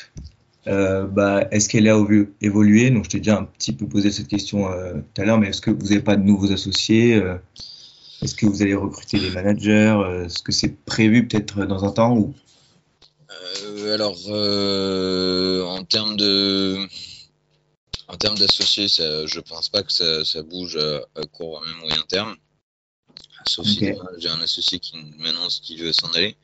bah, 0.67 1.47
est-ce 1.53 1.69
qu'elle 1.69 1.89
a 1.89 1.97
évolué 2.41 2.91
Donc, 2.91 3.05
je 3.05 3.11
t'ai 3.11 3.19
déjà 3.19 3.39
un 3.39 3.45
petit 3.45 3.73
peu 3.73 3.87
posé 3.87 4.11
cette 4.11 4.27
question 4.27 4.69
tout 5.15 5.23
à 5.23 5.25
l'heure, 5.25 5.39
mais 5.39 5.47
est-ce 5.49 5.61
que 5.61 5.71
vous 5.71 5.91
n'avez 5.91 6.01
pas 6.01 6.17
de 6.17 6.25
nouveaux 6.25 6.51
associés 6.51 7.23
est-ce 8.27 8.35
que 8.35 8.47
vous 8.47 8.61
allez 8.61 8.75
recruter 8.75 9.21
des 9.21 9.31
managers 9.31 9.95
euh, 10.05 10.25
Est-ce 10.27 10.43
que 10.43 10.51
c'est 10.51 10.77
prévu 10.85 11.29
peut-être 11.29 11.65
dans 11.65 11.85
un 11.85 11.93
temps 11.93 12.17
ou 12.17 12.35
euh, 13.31 13.95
Alors, 13.95 14.19
euh, 14.27 15.63
en 15.63 15.85
termes 15.85 16.17
de 16.17 16.89
en 18.09 18.17
termes 18.17 18.37
d'associés, 18.37 18.89
je 18.89 19.41
pense 19.41 19.69
pas 19.69 19.85
que 19.85 19.93
ça, 19.93 20.43
bouge 20.43 20.77
à, 20.77 21.27
court 21.27 21.61
ou 21.61 21.67
même 21.67 21.79
moyen 21.79 22.03
terme. 22.09 22.37
Sauf 23.49 23.65
si 23.67 23.93
j'ai 24.19 24.29
un 24.29 24.41
associé 24.41 24.81
qui 24.81 24.97
m'annonce 25.19 25.61
qu'il 25.61 25.81
veut 25.81 25.93
s'en 25.93 26.09
aller. 26.13 26.37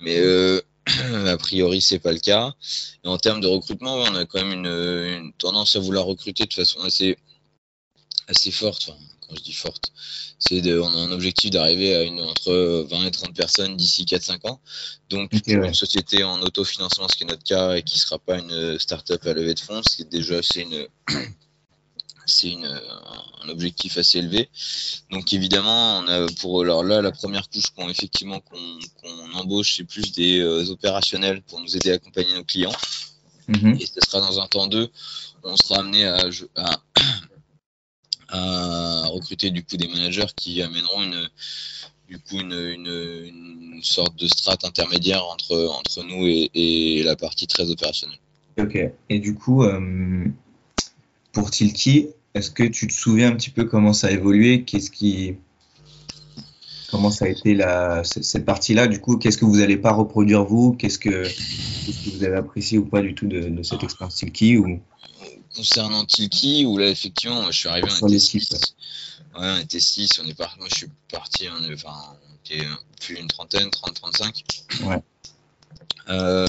Mais 0.00 0.20
a 1.26 1.36
priori, 1.38 1.80
c'est 1.80 1.98
pas 1.98 2.12
le 2.12 2.20
cas. 2.20 2.54
Et 3.04 3.08
en 3.08 3.18
termes 3.18 3.40
de 3.40 3.48
recrutement, 3.48 3.96
on 3.96 4.14
a 4.14 4.26
quand 4.26 4.44
même 4.44 4.64
une, 4.64 5.32
tendance 5.38 5.74
à 5.74 5.80
vouloir 5.80 6.06
recruter 6.06 6.46
de 6.46 6.54
façon 6.54 6.80
assez, 6.82 7.16
assez 8.28 8.52
forte 8.52 8.92
je 9.36 9.42
dis 9.42 9.52
forte, 9.52 9.92
c'est 10.38 10.60
de, 10.60 10.78
on 10.78 10.92
a 10.92 10.98
un 10.98 11.12
objectif 11.12 11.50
d'arriver 11.50 11.94
à 11.94 12.02
une 12.02 12.20
entre 12.20 12.86
20 12.90 13.06
et 13.06 13.10
30 13.10 13.34
personnes 13.34 13.76
d'ici 13.76 14.04
4-5 14.04 14.48
ans. 14.48 14.60
Donc, 15.08 15.30
pour 15.30 15.64
une 15.64 15.74
société 15.74 16.24
en 16.24 16.40
autofinancement, 16.42 17.08
ce 17.08 17.16
qui 17.16 17.24
est 17.24 17.26
notre 17.26 17.44
cas, 17.44 17.74
et 17.76 17.82
qui 17.82 17.96
ne 17.96 18.00
sera 18.00 18.18
pas 18.18 18.38
une 18.38 18.78
start-up 18.78 19.26
à 19.26 19.32
levée 19.32 19.54
de 19.54 19.60
fonds, 19.60 19.82
c'est 19.88 20.08
déjà 20.08 20.40
c'est 20.42 20.62
une 20.62 20.86
c'est 22.26 22.50
une, 22.50 22.80
un 23.42 23.48
objectif 23.48 23.98
assez 23.98 24.18
élevé. 24.18 24.48
Donc 25.10 25.32
évidemment, 25.32 25.98
on 25.98 26.08
a 26.08 26.26
pour 26.40 26.62
alors 26.62 26.84
là 26.84 27.02
la 27.02 27.12
première 27.12 27.48
couche 27.48 27.70
qu'on 27.76 27.88
effectivement 27.88 28.40
qu'on 28.40 29.32
embauche, 29.34 29.76
c'est 29.76 29.84
plus 29.84 30.12
des 30.12 30.38
euh, 30.38 30.70
opérationnels 30.70 31.42
pour 31.42 31.60
nous 31.60 31.76
aider 31.76 31.90
à 31.90 31.94
accompagner 31.94 32.34
nos 32.34 32.44
clients. 32.44 32.74
Mm-hmm. 33.48 33.82
Et 33.82 33.86
ce 33.86 34.00
sera 34.00 34.20
dans 34.20 34.40
un 34.40 34.46
temps 34.46 34.68
2, 34.68 34.88
on 35.42 35.56
sera 35.56 35.80
amené 35.80 36.06
à, 36.06 36.28
à 36.56 36.80
à 38.30 39.06
recruter 39.08 39.50
du 39.50 39.64
coup 39.64 39.76
des 39.76 39.88
managers 39.88 40.26
qui 40.36 40.62
amèneront 40.62 41.02
une 41.02 41.28
du 42.08 42.18
coup 42.18 42.40
une, 42.40 43.80
sorte 43.82 44.18
de 44.18 44.26
strate 44.26 44.64
intermédiaire 44.64 45.24
entre, 45.24 45.56
entre 45.68 46.04
nous 46.04 46.26
et, 46.26 47.02
la 47.04 47.16
partie 47.16 47.46
très 47.46 47.70
opérationnelle. 47.70 48.18
Ok. 48.58 48.78
Et 49.08 49.18
du 49.20 49.34
coup, 49.34 49.62
euh, 49.62 50.26
pour 51.32 51.50
Tilki, 51.50 52.08
est-ce 52.34 52.50
que 52.50 52.64
tu 52.64 52.86
te 52.88 52.92
souviens 52.92 53.28
un 53.28 53.36
petit 53.36 53.48
peu 53.48 53.64
comment 53.64 53.92
ça 53.92 54.08
a 54.08 54.10
évolué? 54.10 54.64
Qu'est-ce 54.64 54.90
qui 54.90 55.36
comment 56.90 57.10
ça 57.10 57.24
a 57.24 57.28
été 57.28 57.54
la, 57.54 58.02
cette 58.04 58.44
partie-là? 58.44 58.88
Du 58.88 59.00
coup, 59.00 59.16
qu'est-ce 59.16 59.38
que 59.38 59.44
vous 59.44 59.58
n'allez 59.58 59.76
pas 59.76 59.92
reproduire 59.92 60.44
vous? 60.44 60.72
Qu'est-ce 60.72 60.98
que, 60.98 61.24
vous 62.16 62.24
avez 62.24 62.36
apprécié 62.36 62.76
ou 62.76 62.84
pas 62.84 63.00
du 63.00 63.14
tout 63.14 63.26
de, 63.26 63.48
de 63.48 63.62
cette 63.62 63.82
expérience 63.82 64.16
Tilki 64.16 64.58
ou? 64.58 64.80
Concernant 65.54 66.04
Tilki, 66.04 66.64
où 66.64 66.78
là, 66.78 66.88
effectivement, 66.88 67.50
je 67.50 67.58
suis 67.58 67.68
arrivé, 67.68 67.88
on 68.02 68.08
était 68.08 68.18
6. 68.18 68.50
Ouais, 69.36 69.52
on 69.56 69.58
était 69.58 69.80
6, 69.80 70.20
on 70.22 70.26
est 70.26 70.38
moi 70.38 70.68
je 70.70 70.74
suis 70.74 70.90
parti, 71.10 71.48
enfin, 71.48 72.16
on 72.28 72.34
était 72.44 72.66
plus 73.00 73.16
une 73.16 73.28
trentaine, 73.28 73.70
30, 73.70 73.94
35. 73.94 74.44
Ouais. 74.82 75.02
Euh, 76.08 76.46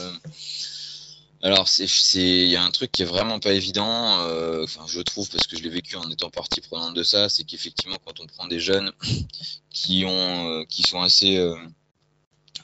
alors, 1.44 1.68
il 1.80 2.48
y 2.48 2.56
a 2.56 2.64
un 2.64 2.72
truc 2.72 2.92
qui 2.92 3.02
est 3.02 3.06
vraiment 3.06 3.40
pas 3.40 3.54
évident, 3.54 4.20
euh, 4.22 4.64
enfin, 4.64 4.86
je 4.88 5.02
trouve, 5.02 5.30
parce 5.30 5.48
que 5.48 5.58
je 5.58 5.64
l'ai 5.64 5.70
vécu 5.70 5.96
en 5.96 6.10
étant 6.10 6.30
partie 6.30 6.62
prenante 6.62 6.94
de 6.94 7.04
ça, 7.04 7.30
c'est 7.30 7.44
qu'effectivement, 7.44 7.98
quand 8.06 8.20
on 8.20 8.28
prend 8.28 8.48
des 8.48 8.60
jeunes 8.60 8.92
qui, 9.72 10.06
ont, 10.06 10.50
euh, 10.50 10.66
qui 10.66 10.84
sont 10.84 11.02
assez 11.02 11.40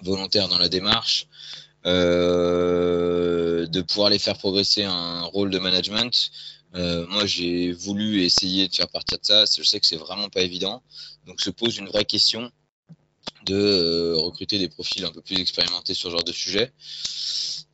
volontaires 0.01 0.47
dans 0.47 0.59
la 0.59 0.69
démarche, 0.69 1.27
euh, 1.27 1.66
de 1.87 3.81
pouvoir 3.81 4.09
les 4.09 4.19
faire 4.19 4.37
progresser 4.37 4.83
un 4.83 5.21
rôle 5.23 5.49
de 5.49 5.59
management. 5.59 6.31
Euh, 6.75 7.05
moi, 7.07 7.25
j'ai 7.25 7.71
voulu 7.71 8.21
essayer 8.23 8.67
de 8.67 8.75
faire 8.75 8.87
partir 8.87 9.17
de 9.19 9.25
ça. 9.25 9.45
Je 9.45 9.63
sais 9.63 9.79
que 9.79 9.85
c'est 9.85 9.97
vraiment 9.97 10.29
pas 10.29 10.41
évident. 10.41 10.83
Donc, 11.25 11.41
se 11.41 11.49
pose 11.49 11.77
une 11.77 11.87
vraie 11.87 12.05
question 12.05 12.51
de 13.47 13.55
euh, 13.55 14.17
recruter 14.17 14.59
des 14.59 14.69
profils 14.69 15.03
un 15.05 15.11
peu 15.11 15.21
plus 15.21 15.39
expérimentés 15.39 15.93
sur 15.93 16.09
ce 16.09 16.15
genre 16.15 16.23
de 16.23 16.31
sujet. 16.31 16.71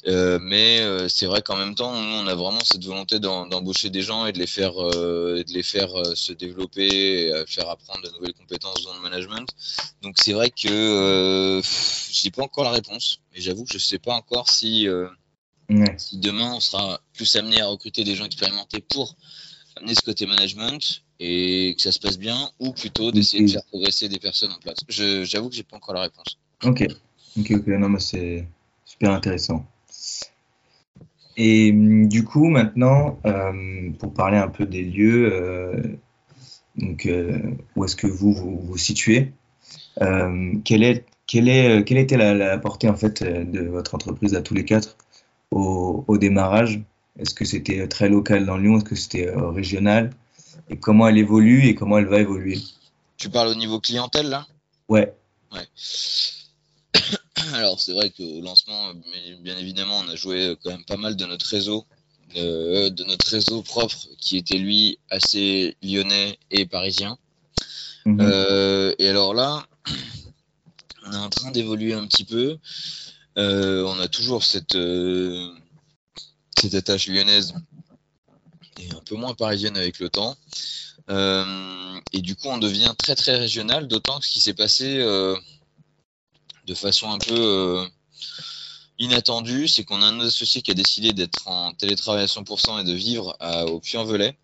Euh, 0.07 0.37
mais 0.41 0.81
euh, 0.81 1.07
c'est 1.07 1.25
vrai 1.25 1.41
qu'en 1.41 1.55
même 1.55 1.75
temps, 1.75 1.93
on 1.93 2.27
a 2.27 2.35
vraiment 2.35 2.59
cette 2.63 2.83
volonté 2.83 3.19
d'embaucher 3.19 3.89
des 3.89 4.01
gens 4.01 4.25
et 4.25 4.33
de 4.33 4.39
les 4.39 4.47
faire, 4.47 4.73
euh, 4.77 5.43
de 5.47 5.53
les 5.53 5.63
faire 5.63 5.91
se 6.15 6.33
développer, 6.33 7.27
et 7.27 7.43
faire 7.47 7.69
apprendre 7.69 8.01
de 8.03 8.09
nouvelles 8.15 8.33
compétences 8.33 8.83
dans 8.83 8.93
le 8.95 9.01
management. 9.01 9.47
Donc 10.01 10.15
c'est 10.19 10.33
vrai 10.33 10.49
que 10.49 11.61
je 11.63 12.23
n'ai 12.23 12.31
pas 12.31 12.43
encore 12.43 12.65
la 12.65 12.71
réponse, 12.71 13.19
mais 13.33 13.39
j'avoue 13.39 13.63
que 13.63 13.71
je 13.71 13.77
ne 13.77 13.81
sais 13.81 13.99
pas 13.99 14.13
encore 14.13 14.49
si, 14.49 14.87
si 15.97 16.17
demain 16.17 16.53
on 16.53 16.59
sera 16.59 16.99
plus 17.13 17.33
amené 17.37 17.61
à 17.61 17.67
recruter 17.67 18.03
des 18.03 18.15
gens 18.15 18.25
expérimentés 18.25 18.81
pour 18.81 19.15
amener 19.77 19.95
ce 19.95 20.01
côté 20.01 20.25
management 20.25 21.03
et 21.25 21.73
que 21.75 21.81
ça 21.81 21.93
se 21.93 21.99
passe 21.99 22.19
bien, 22.19 22.49
ou 22.59 22.73
plutôt 22.73 23.11
d'essayer 23.13 23.45
de 23.45 23.51
faire 23.51 23.63
progresser 23.63 24.09
des 24.09 24.19
personnes 24.19 24.51
en 24.51 24.59
place. 24.59 24.79
J'avoue 24.89 25.49
que 25.49 25.55
j'ai 25.55 25.63
pas 25.63 25.77
encore 25.77 25.93
la 25.93 26.01
réponse. 26.01 26.37
Ok, 26.65 26.85
ok, 27.39 27.51
ok, 27.51 27.67
non, 27.67 27.87
mais 27.87 28.01
c'est 28.01 28.45
super 28.83 29.11
intéressant. 29.11 29.65
Et 31.37 31.71
hum, 31.71 32.09
du 32.09 32.25
coup, 32.25 32.49
maintenant, 32.49 33.19
euh, 33.25 33.89
pour 33.99 34.13
parler 34.13 34.37
un 34.37 34.49
peu 34.49 34.65
des 34.65 34.83
lieux, 34.83 35.31
euh, 35.33 35.81
donc, 36.75 37.05
euh, 37.05 37.39
où 37.77 37.85
est-ce 37.85 37.95
que 37.95 38.07
vous 38.07 38.33
vous, 38.33 38.59
vous 38.59 38.77
situez 38.77 39.31
quelle, 40.65 40.83
est, 40.83 41.05
quelle, 41.25 41.47
est, 41.47 41.85
quelle 41.85 41.99
était 41.99 42.17
la, 42.17 42.57
portée 42.57 42.89
en 42.89 42.95
fait 42.95 43.23
de 43.23 43.61
votre 43.61 43.95
entreprise 43.95 44.35
à 44.35 44.41
tous 44.41 44.55
les 44.55 44.65
quatre 44.65 44.97
au, 45.51 46.03
au 46.07 46.17
démarrage? 46.17 46.81
Est-ce 47.17 47.33
que 47.33 47.45
c'était 47.45 47.87
très 47.87 48.09
local 48.09 48.45
dans 48.45 48.57
Lyon? 48.57 48.77
Est-ce 48.77 48.85
que 48.85 48.95
c'était 48.95 49.29
régional? 49.33 50.09
Et 50.69 50.77
comment 50.77 51.07
elle 51.07 51.17
évolue 51.17 51.67
et 51.67 51.75
comment 51.75 51.97
elle 51.97 52.07
va 52.07 52.19
évoluer 52.19 52.59
Tu 53.17 53.29
parles 53.29 53.49
au 53.49 53.55
niveau 53.55 53.79
clientèle 53.79 54.29
là? 54.29 54.47
Ouais. 54.89 55.13
Ouais. 55.51 55.67
Alors 57.53 57.79
c'est 57.79 57.93
vrai 57.93 58.09
qu'au 58.09 58.41
lancement, 58.41 58.93
bien 59.41 59.57
évidemment, 59.57 59.99
on 59.99 60.07
a 60.09 60.15
joué 60.15 60.55
quand 60.63 60.71
même 60.71 60.85
pas 60.85 60.97
mal 60.97 61.15
de 61.15 61.25
notre 61.25 61.45
réseau, 61.45 61.85
euh, 62.35 62.89
de 62.89 63.03
notre 63.03 63.27
réseau 63.27 63.61
propre, 63.61 63.97
qui 64.19 64.37
était 64.37 64.57
lui 64.57 64.99
assez 65.09 65.75
lyonnais 65.81 66.37
et 66.51 66.65
parisien. 66.65 67.17
Mhm. 68.05 68.19
Euh, 68.21 68.93
et 68.99 69.09
alors 69.09 69.33
là, 69.33 69.65
on 71.05 71.11
est 71.11 71.17
en 71.17 71.29
train 71.29 71.51
d'évoluer 71.51 71.93
un 71.93 72.05
petit 72.07 72.25
peu. 72.25 72.57
Euh, 73.37 73.83
on 73.85 73.99
a 73.99 74.07
toujours 74.07 74.43
cette, 74.43 74.77
cette 76.59 76.73
attache 76.75 77.07
lyonnaise 77.07 77.53
et 78.79 78.91
un 78.91 79.01
peu 79.05 79.15
moins 79.15 79.33
parisienne 79.33 79.77
avec 79.77 79.99
le 79.99 80.09
temps. 80.09 80.35
et 81.09 82.21
du 82.21 82.35
coup, 82.35 82.47
on 82.47 82.57
devient 82.57 82.93
très 82.97 83.15
très 83.15 83.35
régional, 83.35 83.87
d'autant 83.87 84.19
que 84.19 84.25
ce 84.25 84.31
qui 84.31 84.39
s'est 84.39 84.53
passé 84.53 85.03
de 86.65 86.73
façon 86.73 87.11
un 87.11 87.17
peu 87.17 87.35
euh, 87.35 87.85
inattendue, 88.99 89.67
c'est 89.67 89.83
qu'on 89.83 90.01
a 90.01 90.05
un 90.05 90.19
associé 90.21 90.61
qui 90.61 90.71
a 90.71 90.73
décidé 90.73 91.13
d'être 91.13 91.47
en 91.47 91.73
télétravail 91.73 92.23
à 92.23 92.27
100% 92.27 92.81
et 92.81 92.83
de 92.83 92.93
vivre 92.93 93.37
au 93.67 93.79
Puy-en-Velay. 93.79 94.37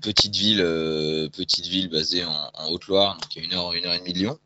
Petite 0.00 0.36
ville, 0.36 0.60
euh, 0.60 1.28
petite 1.28 1.66
ville 1.66 1.88
basée 1.88 2.24
en, 2.24 2.68
Haute-Loire, 2.68 3.18
donc 3.18 3.36
à 3.36 3.40
une 3.40 3.52
heure, 3.52 3.72
une 3.72 3.86
heure 3.86 3.94
et 3.94 3.98
demie 3.98 4.12
de 4.12 4.18
Lyon. 4.18 4.38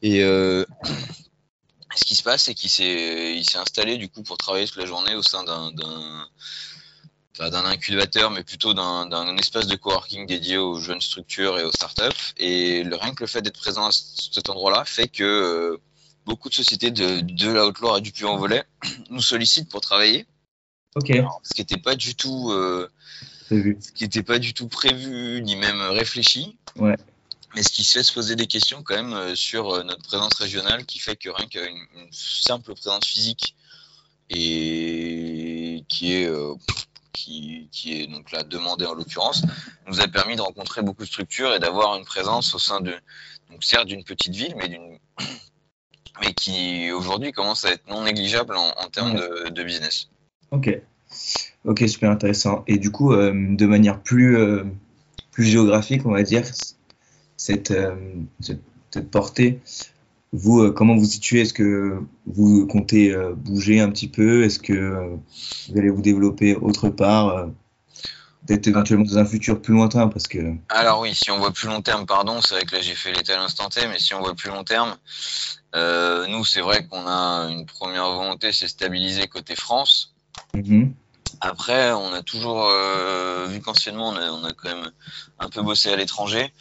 Et 0.00 0.22
euh, 0.22 0.64
ce 1.96 2.04
qui 2.04 2.14
se 2.14 2.22
passe, 2.22 2.44
c'est 2.44 2.54
qu'il 2.54 2.70
s'est, 2.70 3.36
il 3.36 3.44
s'est 3.44 3.58
installé 3.58 3.98
du 3.98 4.08
coup 4.08 4.22
pour 4.22 4.38
travailler 4.38 4.66
toute 4.66 4.78
la 4.78 4.86
journée 4.86 5.14
au 5.14 5.22
sein 5.22 5.44
d'un, 5.44 5.70
d'un, 5.72 6.28
incubateur, 7.40 8.30
mais 8.30 8.42
plutôt 8.42 8.74
d'un, 8.74 9.36
espace 9.36 9.66
de 9.66 9.76
coworking 9.76 10.26
dédié 10.26 10.56
aux 10.56 10.78
jeunes 10.78 11.00
structures 11.00 11.58
et 11.58 11.64
aux 11.64 11.72
startups. 11.72 12.32
Et 12.36 12.84
le, 12.84 12.96
rien 12.96 13.14
que 13.14 13.22
le 13.22 13.28
fait 13.28 13.42
d'être 13.42 13.58
présent 13.58 13.86
à 13.86 13.92
cet 13.92 14.48
endroit-là 14.50 14.84
fait 14.84 15.08
que 15.08 15.24
euh, 15.24 15.80
beaucoup 16.26 16.48
de 16.48 16.54
sociétés 16.54 16.90
de, 16.90 17.20
de 17.20 17.50
la 17.50 17.66
Haute-Loire 17.66 17.98
et 17.98 18.00
du 18.00 18.12
Puy-en-Velay 18.12 18.64
nous 19.10 19.22
sollicitent 19.22 19.68
pour 19.68 19.80
travailler. 19.80 20.26
Ok. 20.96 21.10
ce 21.42 21.54
qui 21.54 21.60
n'était 21.62 21.80
pas 21.80 21.96
du 21.96 22.14
tout 22.14 22.52
ce 23.50 23.92
qui 23.92 24.04
n'était 24.04 24.22
pas 24.22 24.38
du 24.38 24.54
tout 24.54 24.68
prévu 24.68 25.42
ni 25.42 25.56
même 25.56 25.80
réfléchi. 25.80 26.56
Ouais. 26.76 26.96
Mais 27.54 27.62
ce 27.62 27.70
qui 27.70 27.84
se 27.84 27.98
fait 27.98 28.02
se 28.02 28.12
poser 28.12 28.36
des 28.36 28.46
questions 28.46 28.82
quand 28.82 28.96
même 28.96 29.12
euh, 29.12 29.34
sur 29.34 29.70
euh, 29.70 29.82
notre 29.84 30.02
présence 30.02 30.34
régionale 30.34 30.84
qui 30.86 30.98
fait 30.98 31.16
que 31.16 31.30
rien 31.30 31.46
qu'une 31.46 31.86
simple 32.10 32.74
présence 32.74 33.06
physique 33.06 33.54
et 34.28 35.84
qui 35.88 36.14
est 36.14 36.26
euh, 36.26 36.54
qui, 37.24 37.92
est 38.02 38.06
donc 38.06 38.30
là 38.32 38.42
demandée 38.42 38.86
en 38.86 38.94
l'occurrence, 38.94 39.42
nous 39.86 40.00
a 40.00 40.08
permis 40.08 40.36
de 40.36 40.42
rencontrer 40.42 40.82
beaucoup 40.82 41.02
de 41.02 41.08
structures 41.08 41.54
et 41.54 41.58
d'avoir 41.58 41.96
une 41.96 42.04
présence 42.04 42.54
au 42.54 42.58
sein 42.58 42.80
de, 42.80 42.92
donc 43.50 43.62
certes 43.62 43.86
d'une 43.86 44.04
petite 44.04 44.34
ville, 44.34 44.54
mais 44.56 44.78
mais 46.20 46.32
qui 46.32 46.92
aujourd'hui 46.92 47.32
commence 47.32 47.64
à 47.64 47.70
être 47.70 47.88
non 47.88 48.02
négligeable 48.04 48.56
en, 48.56 48.88
termes 48.88 49.14
de, 49.14 49.48
de, 49.50 49.62
business. 49.64 50.08
Ok. 50.50 50.80
Ok, 51.64 51.82
super 51.88 52.10
intéressant. 52.10 52.62
Et 52.66 52.78
du 52.78 52.90
coup, 52.90 53.12
euh, 53.12 53.32
de 53.34 53.66
manière 53.66 54.00
plus, 54.00 54.36
euh, 54.36 54.64
plus 55.32 55.44
géographique, 55.44 56.06
on 56.06 56.12
va 56.12 56.22
dire, 56.22 56.44
cette, 57.36 57.70
euh, 57.70 57.96
cette, 58.40 59.10
portée, 59.10 59.60
vous, 60.34 60.72
comment 60.72 60.96
vous 60.96 61.04
situez? 61.04 61.40
Est-ce 61.42 61.54
que 61.54 61.98
vous 62.26 62.66
comptez 62.66 63.14
bouger 63.36 63.80
un 63.80 63.90
petit 63.90 64.08
peu? 64.08 64.44
Est-ce 64.44 64.58
que 64.58 65.16
vous 65.68 65.78
allez 65.78 65.90
vous 65.90 66.02
développer 66.02 66.56
autre 66.56 66.88
part 66.88 67.46
Peut-être 68.46 68.66
éventuellement 68.66 69.06
dans 69.06 69.16
un 69.16 69.24
futur 69.24 69.62
plus 69.62 69.72
lointain? 69.72 70.08
Parce 70.08 70.26
que... 70.26 70.38
Alors 70.68 71.00
oui, 71.00 71.14
si 71.14 71.30
on 71.30 71.38
voit 71.38 71.52
plus 71.52 71.68
long 71.68 71.80
terme, 71.80 72.04
pardon, 72.04 72.40
c'est 72.42 72.54
vrai 72.54 72.64
que 72.64 72.74
là 72.74 72.82
j'ai 72.82 72.94
fait 72.94 73.12
l'état 73.12 73.34
à 73.34 73.38
l'instant 73.38 73.68
T, 73.68 73.86
mais 73.86 73.98
si 73.98 74.12
on 74.12 74.20
voit 74.20 74.34
plus 74.34 74.50
long 74.50 74.64
terme, 74.64 74.94
nous 75.74 76.44
c'est 76.44 76.60
vrai 76.60 76.86
qu'on 76.86 77.06
a 77.06 77.48
une 77.50 77.64
première 77.64 78.10
volonté, 78.12 78.52
c'est 78.52 78.68
stabiliser 78.68 79.28
côté 79.28 79.56
France. 79.56 80.14
Mm-hmm. 80.54 80.90
Après, 81.40 81.92
on 81.92 82.12
a 82.12 82.22
toujours, 82.22 82.68
euh, 82.70 83.46
vu 83.48 83.60
qu'anciennement 83.60 84.10
on 84.10 84.44
a, 84.44 84.52
quand 84.52 84.68
même 84.74 84.90
un 85.38 85.48
peu 85.48 85.62
bossé 85.62 85.92
à 85.92 85.96
l'étranger, 85.96 86.52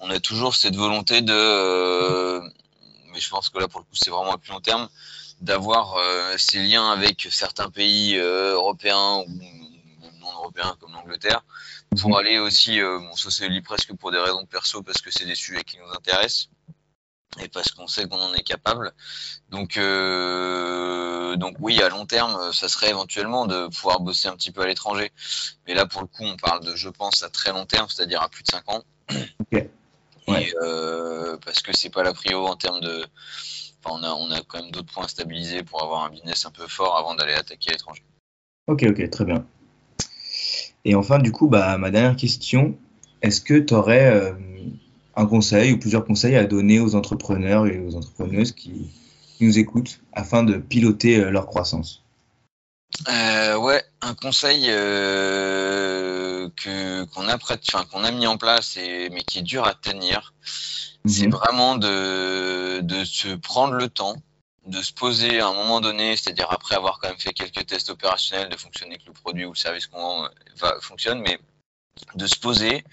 on 0.00 0.10
a 0.10 0.20
toujours 0.20 0.54
cette 0.56 0.76
volonté 0.76 1.22
de, 1.22 1.32
euh, 1.32 2.40
mais 3.18 3.22
je 3.22 3.30
pense 3.30 3.48
que 3.48 3.58
là 3.58 3.66
pour 3.66 3.80
le 3.80 3.84
coup 3.84 3.96
c'est 3.96 4.10
vraiment 4.10 4.32
à 4.32 4.38
plus 4.38 4.52
long 4.52 4.60
terme, 4.60 4.88
d'avoir 5.40 5.96
euh, 5.96 6.34
ces 6.38 6.60
liens 6.62 6.88
avec 6.92 7.26
certains 7.30 7.68
pays 7.68 8.16
européens 8.16 9.24
ou 9.26 9.40
non 10.20 10.32
européens 10.34 10.76
comme 10.78 10.92
l'Angleterre, 10.92 11.44
pour 12.00 12.10
mhm. 12.10 12.16
aller 12.16 12.38
aussi, 12.38 12.80
bon 12.80 13.16
ça 13.16 13.30
c'est 13.30 13.48
presque 13.62 13.92
pour 13.94 14.12
des 14.12 14.18
raisons 14.18 14.46
perso 14.46 14.82
parce 14.82 15.00
que 15.00 15.10
c'est 15.10 15.26
des 15.26 15.34
sujets 15.34 15.64
qui 15.64 15.78
nous 15.78 15.90
intéressent 15.96 16.48
et 17.40 17.48
parce 17.48 17.72
qu'on 17.72 17.86
sait 17.86 18.06
qu'on 18.08 18.20
en 18.20 18.32
est 18.34 18.42
capable. 18.42 18.92
Donc, 19.50 19.76
euh, 19.76 21.36
donc 21.36 21.56
oui, 21.60 21.80
à 21.82 21.88
long 21.88 22.06
terme, 22.06 22.52
ça 22.52 22.68
serait 22.68 22.90
éventuellement 22.90 23.46
de 23.46 23.68
pouvoir 23.68 24.00
bosser 24.00 24.28
un 24.28 24.36
petit 24.36 24.50
peu 24.50 24.62
à 24.62 24.66
l'étranger. 24.66 25.12
Mais 25.66 25.74
là, 25.74 25.86
pour 25.86 26.00
le 26.00 26.06
coup, 26.06 26.24
on 26.24 26.36
parle 26.36 26.64
de, 26.64 26.74
je 26.74 26.88
pense, 26.88 27.22
à 27.22 27.28
très 27.28 27.52
long 27.52 27.66
terme, 27.66 27.88
c'est-à-dire 27.88 28.22
à 28.22 28.28
plus 28.28 28.42
de 28.42 28.48
5 28.48 28.72
ans. 28.72 28.82
Et, 30.28 30.52
euh, 30.62 31.36
parce 31.44 31.60
que 31.60 31.76
c'est 31.76 31.90
pas 31.90 32.02
la 32.02 32.12
prio 32.12 32.46
en 32.46 32.56
termes 32.56 32.80
de. 32.80 33.04
Enfin, 33.82 33.98
on 34.00 34.02
a, 34.02 34.12
on 34.12 34.30
a 34.30 34.40
quand 34.42 34.60
même 34.60 34.70
d'autres 34.70 34.92
points 34.92 35.04
à 35.04 35.08
stabiliser 35.08 35.62
pour 35.62 35.82
avoir 35.82 36.04
un 36.04 36.10
business 36.10 36.44
un 36.46 36.50
peu 36.50 36.66
fort 36.66 36.96
avant 36.96 37.14
d'aller 37.14 37.34
attaquer 37.34 37.70
à 37.70 37.72
l'étranger. 37.72 38.02
Ok, 38.66 38.84
ok, 38.88 39.10
très 39.10 39.24
bien. 39.24 39.46
Et 40.84 40.94
enfin, 40.94 41.18
du 41.18 41.32
coup, 41.32 41.48
bah, 41.48 41.78
ma 41.78 41.90
dernière 41.90 42.16
question, 42.16 42.76
est-ce 43.22 43.40
que 43.40 43.58
tu 43.58 43.74
aurais 43.74 44.10
euh, 44.10 44.32
un 45.16 45.26
conseil 45.26 45.72
ou 45.72 45.78
plusieurs 45.78 46.04
conseils 46.04 46.36
à 46.36 46.44
donner 46.44 46.80
aux 46.80 46.94
entrepreneurs 46.94 47.66
et 47.66 47.78
aux 47.78 47.96
entrepreneuses 47.96 48.52
qui, 48.52 48.90
nous 49.40 49.58
écoutent 49.58 50.00
afin 50.12 50.42
de 50.42 50.56
piloter 50.56 51.20
euh, 51.20 51.30
leur 51.30 51.46
croissance? 51.46 52.02
Euh, 53.08 53.56
Ouais, 53.56 53.82
un 54.00 54.14
conseil 54.14 54.66
que 56.56 57.04
qu'on 57.04 57.28
a 57.28 57.36
enfin, 57.36 57.84
qu'on 57.90 58.04
a 58.04 58.10
mis 58.10 58.26
en 58.26 58.38
place 58.38 58.76
et 58.76 59.08
mais 59.10 59.22
qui 59.22 59.40
est 59.40 59.42
dur 59.42 59.66
à 59.66 59.74
tenir, 59.74 60.32
c'est 61.04 61.26
mhm. 61.26 61.32
vraiment 61.32 61.76
de 61.76 62.80
de 62.80 63.04
se 63.04 63.28
prendre 63.34 63.74
le 63.74 63.88
temps 63.88 64.16
de 64.68 64.82
se 64.82 64.92
poser 64.92 65.40
à 65.40 65.48
un 65.48 65.54
moment 65.54 65.80
donné, 65.80 66.16
c'est-à-dire 66.16 66.48
après 66.50 66.74
avoir 66.74 67.00
quand 67.00 67.08
même 67.08 67.18
fait 67.18 67.32
quelques 67.32 67.66
tests 67.66 67.88
opérationnels, 67.90 68.50
de 68.50 68.56
fonctionner 68.56 68.98
que 68.98 69.06
le 69.06 69.12
produit 69.12 69.46
ou 69.46 69.52
le 69.52 69.56
service 69.56 69.86
qu'on 69.86 70.28
va 70.58 70.74
fonctionne, 70.80 71.20
mais 71.20 71.38
de 72.14 72.26
se 72.26 72.36
poser, 72.36 72.84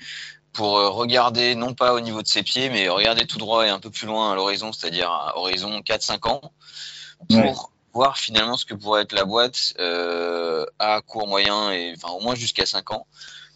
pour 0.54 0.78
euh, 0.78 0.90
regarder, 0.90 1.54
non 1.54 1.74
pas 1.74 1.94
au 1.94 2.00
niveau 2.00 2.22
de 2.22 2.28
ses 2.28 2.44
pieds, 2.44 2.70
mais 2.70 2.88
regarder 2.88 3.28
tout 3.28 3.38
droit 3.38 3.66
et 3.66 3.70
un 3.70 3.80
peu 3.80 3.90
plus 3.90 4.08
loin 4.08 4.32
à 4.32 4.36
l'horizon, 4.36 4.72
c'est-à-dire 4.72 5.12
à 5.12 5.38
horizon 5.38 5.82
4-5 5.82 6.30
ans, 6.30 6.54
pour 7.30 7.72
voir 7.94 8.18
finalement 8.18 8.56
ce 8.58 8.66
que 8.66 8.74
pourrait 8.74 9.04
être 9.04 9.14
la 9.14 9.26
boîte 9.26 9.74
euh, 9.80 10.66
à 10.80 11.02
court, 11.02 11.28
moyen 11.28 11.72
et 11.72 11.94
enfin 11.96 12.14
au 12.14 12.22
moins 12.22 12.36
jusqu'à 12.36 12.66
5 12.66 12.92
ans, 12.92 13.06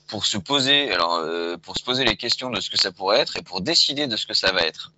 pour 0.10 0.26
se 0.26 0.38
poser, 0.38 0.92
alors 0.92 1.16
euh, 1.16 1.58
pour 1.58 1.78
se 1.78 1.84
poser 1.84 2.04
les 2.04 2.18
questions 2.18 2.50
de 2.50 2.60
ce 2.60 2.70
que 2.70 2.78
ça 2.78 2.92
pourrait 2.92 3.20
être 3.20 3.38
et 3.38 3.42
pour 3.42 3.62
décider 3.62 4.08
de 4.08 4.18
ce 4.18 4.26
que 4.26 4.34
ça 4.34 4.52
va 4.52 4.62
être. 4.62 4.92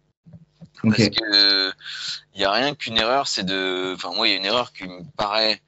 Parce 0.84 1.10
que 1.10 1.71
il 2.34 2.39
n'y 2.39 2.45
a 2.45 2.52
rien 2.52 2.74
qu'une 2.74 2.97
erreur, 2.97 3.28
c'est 3.28 3.43
de, 3.43 3.93
enfin 3.95 4.12
moi 4.15 4.28
il 4.28 4.32
y 4.32 4.34
a 4.34 4.38
une 4.38 4.45
erreur 4.45 4.74
qui 4.74 4.86
me 4.86 5.04
paraît 5.15 5.62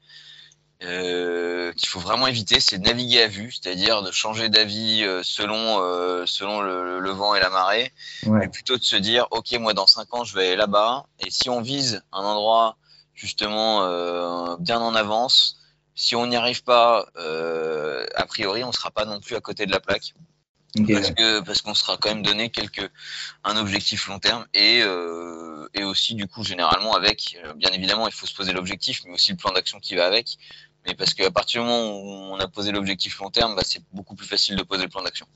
euh, 0.82 1.72
qu'il 1.72 1.88
faut 1.88 2.00
vraiment 2.00 2.26
éviter, 2.26 2.60
c'est 2.60 2.78
de 2.78 2.84
naviguer 2.84 3.22
à 3.22 3.28
vue, 3.28 3.52
c'est-à-dire 3.52 4.02
de 4.02 4.10
changer 4.10 4.48
d'avis 4.48 5.04
euh, 5.04 5.22
selon 5.22 5.78
euh, 5.80 6.24
selon 6.26 6.60
le, 6.60 7.10
vent 7.10 7.34
et 7.34 7.40
la 7.40 7.48
marée, 7.48 7.92
ouais. 8.26 8.48
plutôt 8.48 8.76
de 8.76 8.82
se 8.82 8.96
dire 8.96 9.26
ok 9.30 9.52
moi 9.60 9.72
dans 9.72 9.86
cinq 9.86 10.12
ans 10.14 10.24
je 10.24 10.34
vais 10.34 10.48
aller 10.48 10.56
là-bas 10.56 11.06
et 11.20 11.30
si 11.30 11.48
on 11.48 11.62
vise 11.62 12.02
un 12.12 12.22
endroit 12.22 12.76
justement 13.14 14.56
bien 14.58 14.80
en 14.80 14.94
avance, 14.94 15.60
si 15.94 16.16
on 16.16 16.26
n'y 16.26 16.36
arrive 16.36 16.62
pas, 16.64 17.06
a 17.16 18.26
priori 18.26 18.64
on 18.64 18.72
sera 18.72 18.90
pas 18.90 19.04
non 19.04 19.20
plus 19.20 19.36
à 19.36 19.40
côté 19.40 19.66
de 19.66 19.72
la 19.72 19.80
plaque. 19.80 20.14
Parce 20.88 21.12
que 21.12 21.40
parce 21.40 21.62
qu'on 21.62 21.74
sera 21.74 21.96
quand 21.96 22.08
même 22.08 22.24
donné 22.24 22.50
quelque 22.50 22.82
un 23.44 23.56
objectif 23.56 24.08
long 24.08 24.18
terme 24.18 24.44
et 24.54 24.80
et 25.74 25.84
aussi 25.84 26.14
du 26.14 26.26
coup 26.26 26.42
généralement 26.42 26.94
avec 26.94 27.38
bien 27.56 27.70
évidemment 27.70 28.08
il 28.08 28.12
faut 28.12 28.26
se 28.26 28.34
poser 28.34 28.52
l'objectif 28.52 29.02
mais 29.06 29.12
aussi 29.12 29.30
le 29.30 29.36
plan 29.36 29.52
d'action 29.52 29.78
qui 29.78 29.94
va 29.94 30.04
avec 30.04 30.36
mais 30.86 30.94
parce 30.94 31.14
qu'à 31.14 31.30
partir 31.30 31.62
du 31.62 31.68
moment 31.68 31.96
où 31.96 32.34
on 32.34 32.38
a 32.38 32.46
posé 32.46 32.72
l'objectif 32.72 33.18
long 33.18 33.30
terme, 33.30 33.54
bah, 33.54 33.62
c'est 33.64 33.82
beaucoup 33.92 34.14
plus 34.14 34.26
facile 34.26 34.56
de 34.56 34.62
poser 34.62 34.84
le 34.84 34.88
plan 34.88 35.02
d'action. 35.02 35.26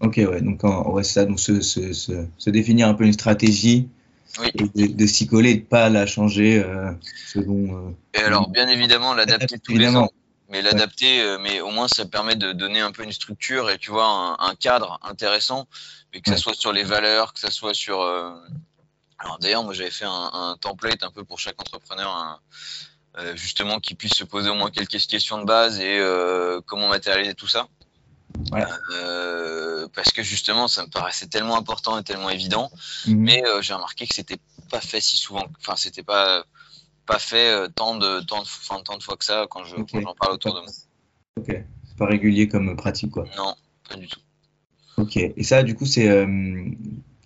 Ok, 0.00 0.16
ouais, 0.16 0.40
donc 0.40 0.62
ouais, 0.62 1.04
ça, 1.04 1.24
donc 1.24 1.40
se, 1.40 1.60
se, 1.60 1.92
se, 1.92 2.50
définir 2.50 2.88
un 2.88 2.94
peu 2.94 3.04
une 3.04 3.12
stratégie 3.12 3.88
oui. 4.40 4.50
et 4.76 4.88
de, 4.88 5.06
s'y 5.06 5.26
coller 5.26 5.50
et 5.50 5.56
de 5.56 5.64
pas 5.64 5.88
la 5.88 6.06
changer 6.06 6.62
euh, 6.62 6.90
selon. 7.32 7.88
Euh, 7.88 7.90
et 8.14 8.22
alors, 8.22 8.48
bien 8.48 8.68
évidemment, 8.68 9.14
l'adapter 9.14 9.58
tous 9.58 9.76
les 9.76 9.94
ans, 9.96 10.10
mais 10.48 10.62
l'adapter, 10.62 11.20
euh, 11.20 11.38
mais 11.38 11.60
au 11.60 11.70
moins 11.70 11.88
ça 11.88 12.06
permet 12.06 12.36
de 12.36 12.52
donner 12.52 12.80
un 12.80 12.92
peu 12.92 13.02
une 13.04 13.12
structure 13.12 13.70
et 13.70 13.78
tu 13.78 13.90
vois 13.90 14.06
un, 14.06 14.36
un 14.38 14.54
cadre 14.54 14.98
intéressant, 15.02 15.66
mais 16.12 16.20
que 16.20 16.30
ça 16.30 16.36
soit 16.36 16.54
sur 16.54 16.72
les 16.72 16.84
valeurs, 16.84 17.32
que 17.32 17.40
ça 17.40 17.50
soit 17.50 17.74
sur. 17.74 18.02
Alors 19.20 19.38
d'ailleurs, 19.40 19.64
moi 19.64 19.74
j'avais 19.74 19.90
fait 19.90 20.04
un, 20.04 20.30
un, 20.32 20.56
template 20.60 21.02
un 21.02 21.10
peu 21.10 21.24
pour 21.24 21.40
chaque 21.40 21.60
entrepreneur, 21.60 22.08
un, 22.08 22.38
euh, 23.18 23.34
justement 23.34 23.80
qui 23.80 23.94
puisse 23.94 24.14
se 24.14 24.22
poser 24.22 24.48
au 24.48 24.54
moins 24.54 24.70
quelques 24.70 25.06
questions 25.06 25.40
de 25.40 25.44
base 25.44 25.80
et 25.80 25.98
euh, 25.98 26.60
comment 26.66 26.88
matérialiser 26.88 27.34
tout 27.34 27.48
ça. 27.48 27.66
Ouais. 28.52 28.64
Euh, 28.92 29.88
parce 29.94 30.10
que 30.10 30.22
justement, 30.22 30.68
ça 30.68 30.82
me 30.84 30.90
paraissait 30.90 31.26
tellement 31.26 31.56
important 31.56 31.98
et 31.98 32.04
tellement 32.04 32.30
évident, 32.30 32.70
mhm. 33.06 33.16
mais 33.16 33.42
j'ai 33.60 33.74
remarqué 33.74 34.06
que 34.06 34.14
c'était 34.14 34.38
pas 34.70 34.80
fait 34.80 35.00
si 35.00 35.16
souvent, 35.16 35.46
enfin 35.60 35.74
c'était 35.76 36.02
pas 36.02 36.44
pas 37.06 37.18
fait 37.18 37.68
tant 37.74 37.96
de 37.96 38.20
tant 38.20 38.42
de, 38.42 38.42
enfin, 38.42 38.82
tant 38.84 38.98
de 38.98 39.02
fois 39.02 39.16
que 39.16 39.24
ça 39.24 39.46
quand 39.50 39.64
je 39.64 39.76
okay. 39.76 40.02
j'en 40.02 40.14
parle 40.14 40.34
autour 40.34 40.54
de 40.54 40.60
moi. 40.60 40.70
Ok, 41.36 41.46
c'est 41.46 41.96
pas 41.96 42.06
régulier 42.06 42.48
comme 42.48 42.76
pratique 42.76 43.10
quoi. 43.10 43.24
Non, 43.36 43.54
pas 43.88 43.96
du 43.96 44.08
tout. 44.08 44.20
Ok, 44.98 45.16
et 45.16 45.42
ça 45.42 45.62
du 45.62 45.74
coup 45.74 45.86
c'est 45.86 46.08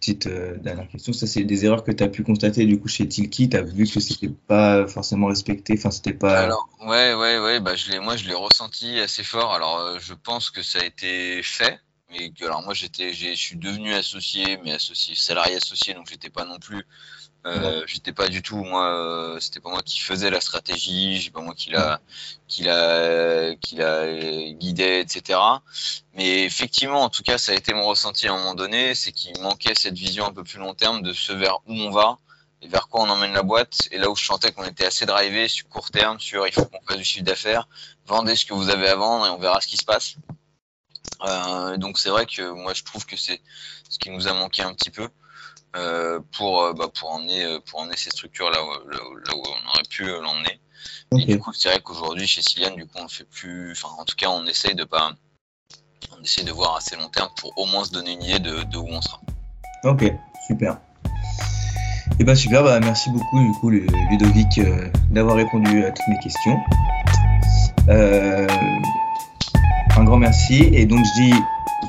petite 0.03 0.27
euh, 0.27 0.57
dernière 0.57 0.89
question, 0.89 1.13
ça 1.13 1.29
c'est 1.29 1.45
des 1.45 1.65
erreurs 1.65 1.85
que 1.85 1.93
tu 1.93 2.03
as 2.03 2.09
pu 2.09 2.25
constater 2.25 2.67
du 2.67 2.81
coup 2.81 2.89
chez 2.89 3.07
Tilki, 3.07 3.49
tu 3.49 3.57
as 3.57 3.63
vu 3.63 3.87
que 3.87 4.01
c'était 4.01 4.33
pas 4.49 4.89
forcément 4.89 5.29
respecté, 5.29 5.75
enfin 5.79 5.93
c'était 5.93 6.13
pas 6.13 6.41
Alors 6.41 6.69
ouais 6.81 7.15
ouais 7.15 7.39
ouais, 7.39 7.61
bah 7.61 7.75
moi 8.03 8.17
je 8.17 8.27
l'ai 8.27 8.35
ressenti 8.35 8.99
assez 8.99 9.23
fort. 9.23 9.55
Alors 9.55 9.79
euh, 9.79 9.99
je 10.01 10.15
pense 10.15 10.51
que 10.51 10.63
ça 10.63 10.81
a 10.81 10.85
été 10.85 11.41
fait 11.45 11.79
mais 12.13 12.31
que 12.31 12.45
alors 12.45 12.63
moi 12.63 12.75
j'étais 12.75 13.13
je 13.13 13.35
suis 13.35 13.57
devenu 13.57 13.93
associé 13.95 14.59
mais 14.65 14.73
associé 14.73 15.15
salarié 15.15 15.57
associé 15.57 15.95
donc 15.95 16.09
j'étais 16.11 16.31
pas 16.31 16.45
non 16.45 16.59
plus 16.59 16.87
Euh, 17.45 17.83
J'étais 17.87 18.13
pas 18.13 18.29
du 18.29 18.41
tout 18.41 18.57
moi, 18.63 18.85
euh, 18.95 19.41
c'était 19.41 19.59
pas 19.61 19.71
moi 19.71 19.83
qui 19.83 19.99
faisais 20.01 20.31
la 20.31 20.41
stratégie, 20.41 21.21
j'ai 21.21 21.31
pas 21.31 21.41
moi 21.41 21.55
qui 21.55 21.71
l'a, 21.71 22.01
qui 22.47 22.63
l'a, 22.63 23.55
qui 23.57 23.77
l'a 23.77 24.53
guidé, 24.53 25.01
etc. 25.01 25.41
Mais 26.15 26.45
effectivement, 26.45 27.03
en 27.03 27.09
tout 27.09 27.23
cas, 27.25 27.39
ça 27.39 27.53
a 27.53 27.55
été 27.57 27.75
mon 27.75 27.87
ressenti 27.87 28.29
à 28.29 28.33
un 28.33 28.37
moment 28.37 28.55
donné, 28.55 28.95
c'est 28.95 29.11
qu'il 29.13 29.33
manquait 29.41 29.75
cette 29.75 29.99
vision 29.99 30.27
un 30.27 30.33
peu 30.33 30.45
plus 30.45 30.59
long 30.61 30.75
terme 30.75 31.03
de 31.03 31.13
ce 31.13 31.33
vers 31.33 31.57
où 31.67 31.73
on 31.75 31.91
va 31.91 32.19
et 32.63 32.69
vers 32.69 32.87
quoi 32.89 33.03
on 33.03 33.09
emmène 33.11 33.33
la 33.33 33.43
boîte. 33.43 33.89
Et 33.91 33.99
là 33.99 34.09
où 34.11 34.15
je 34.15 34.25
sentais 34.25 34.53
qu'on 34.53 34.65
était 34.65 34.87
assez 34.87 35.05
drivé 35.07 35.49
sur 35.49 35.69
court 35.69 35.91
terme, 35.91 36.21
sur 36.21 36.47
il 36.47 36.53
faut 36.53 36.65
qu'on 36.67 36.81
fasse 36.87 36.99
du 36.99 37.05
chiffre 37.05 37.25
d'affaires, 37.25 37.67
vendez 38.07 38.37
ce 38.37 38.45
que 38.47 38.55
vous 38.55 38.69
avez 38.71 38.89
à 38.89 38.95
vendre 38.97 39.27
et 39.27 39.31
on 39.31 39.39
verra 39.39 39.61
ce 39.61 39.67
qui 39.67 39.77
se 39.77 39.85
passe. 39.85 40.15
Euh, 41.25 41.77
donc 41.77 41.99
c'est 41.99 42.09
vrai 42.09 42.27
que 42.27 42.51
moi 42.51 42.75
je 42.75 42.83
trouve 42.83 43.07
que 43.07 43.17
c'est 43.17 43.41
ce 43.89 43.99
qui 43.99 44.11
nous 44.11 44.29
a 44.29 44.33
manqué 44.33 44.63
un 44.63 44.75
petit 44.75 44.91
peu 44.91 45.09
euh, 45.77 46.21
pour, 46.37 46.63
euh, 46.63 46.73
bah, 46.73 46.89
pour, 46.93 47.13
emmener, 47.13 47.59
pour 47.67 47.81
emmener 47.81 47.97
ces 47.97 48.11
structures 48.11 48.51
là, 48.51 48.59
où, 48.63 48.89
là 49.17 49.35
où 49.35 49.43
on 49.47 49.69
aurait 49.69 49.83
pu 49.89 50.05
l'emmener. 50.05 50.61
Et 51.19 51.27
du 51.27 51.39
coup 51.39 51.53
c'est 51.53 51.69
vrai 51.69 51.81
qu'aujourd'hui 51.81 52.27
chez 52.27 52.43
Siliane 52.43 52.75
du 52.75 52.87
coup 52.87 52.99
on 52.99 53.09
fait 53.09 53.25
plus, 53.25 53.73
enfin 53.73 53.89
en 53.99 54.05
tout 54.05 54.17
cas 54.17 54.29
on 54.31 54.47
essaye 54.47 54.75
de 54.75 54.85
pas, 54.85 55.13
on 56.19 56.23
essaye 56.23 56.45
de 56.45 56.53
voir 56.53 56.77
assez 56.77 56.97
long 56.97 57.09
terme 57.09 57.29
pour 57.37 57.57
au 57.57 57.67
moins 57.67 57.85
se 57.85 57.93
donner 57.93 58.13
une 58.13 58.23
idée 58.23 58.41
de, 58.41 58.63
de 58.65 58.79
où 58.79 58.89
on 58.89 59.01
sera. 59.01 59.21
Ok, 59.85 60.05
super. 60.47 60.79
Et 61.05 62.17
eh 62.21 62.25
ben 62.25 62.35
super, 62.35 62.63
bah 62.63 62.79
merci 62.81 63.11
beaucoup 63.11 63.41
du 63.41 63.53
coup 63.61 63.71
Ludovic 63.71 64.61
d'avoir 65.11 65.37
répondu 65.37 65.85
à 65.85 65.93
toutes 65.93 66.09
mes 66.09 66.19
questions. 66.19 66.59
Euh, 67.89 68.47
un 69.97 70.05
grand 70.05 70.19
merci. 70.19 70.71
Et 70.73 70.87
donc, 70.87 71.05
je 71.05 71.23
dis 71.23 71.35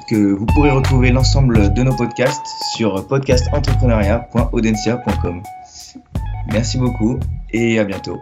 que 0.08 0.34
vous 0.34 0.48
pourrez 0.48 0.72
retrouver 0.72 1.12
l'ensemble 1.12 1.72
de 1.74 1.84
nos 1.84 1.96
podcasts 1.96 2.46
sur 2.76 3.08
podcastentrepreneuriat.audencia.com. 3.08 5.44
Merci 6.52 6.78
beaucoup 6.78 7.20
et 7.52 7.80
à 7.80 7.84
bientôt. 7.84 8.18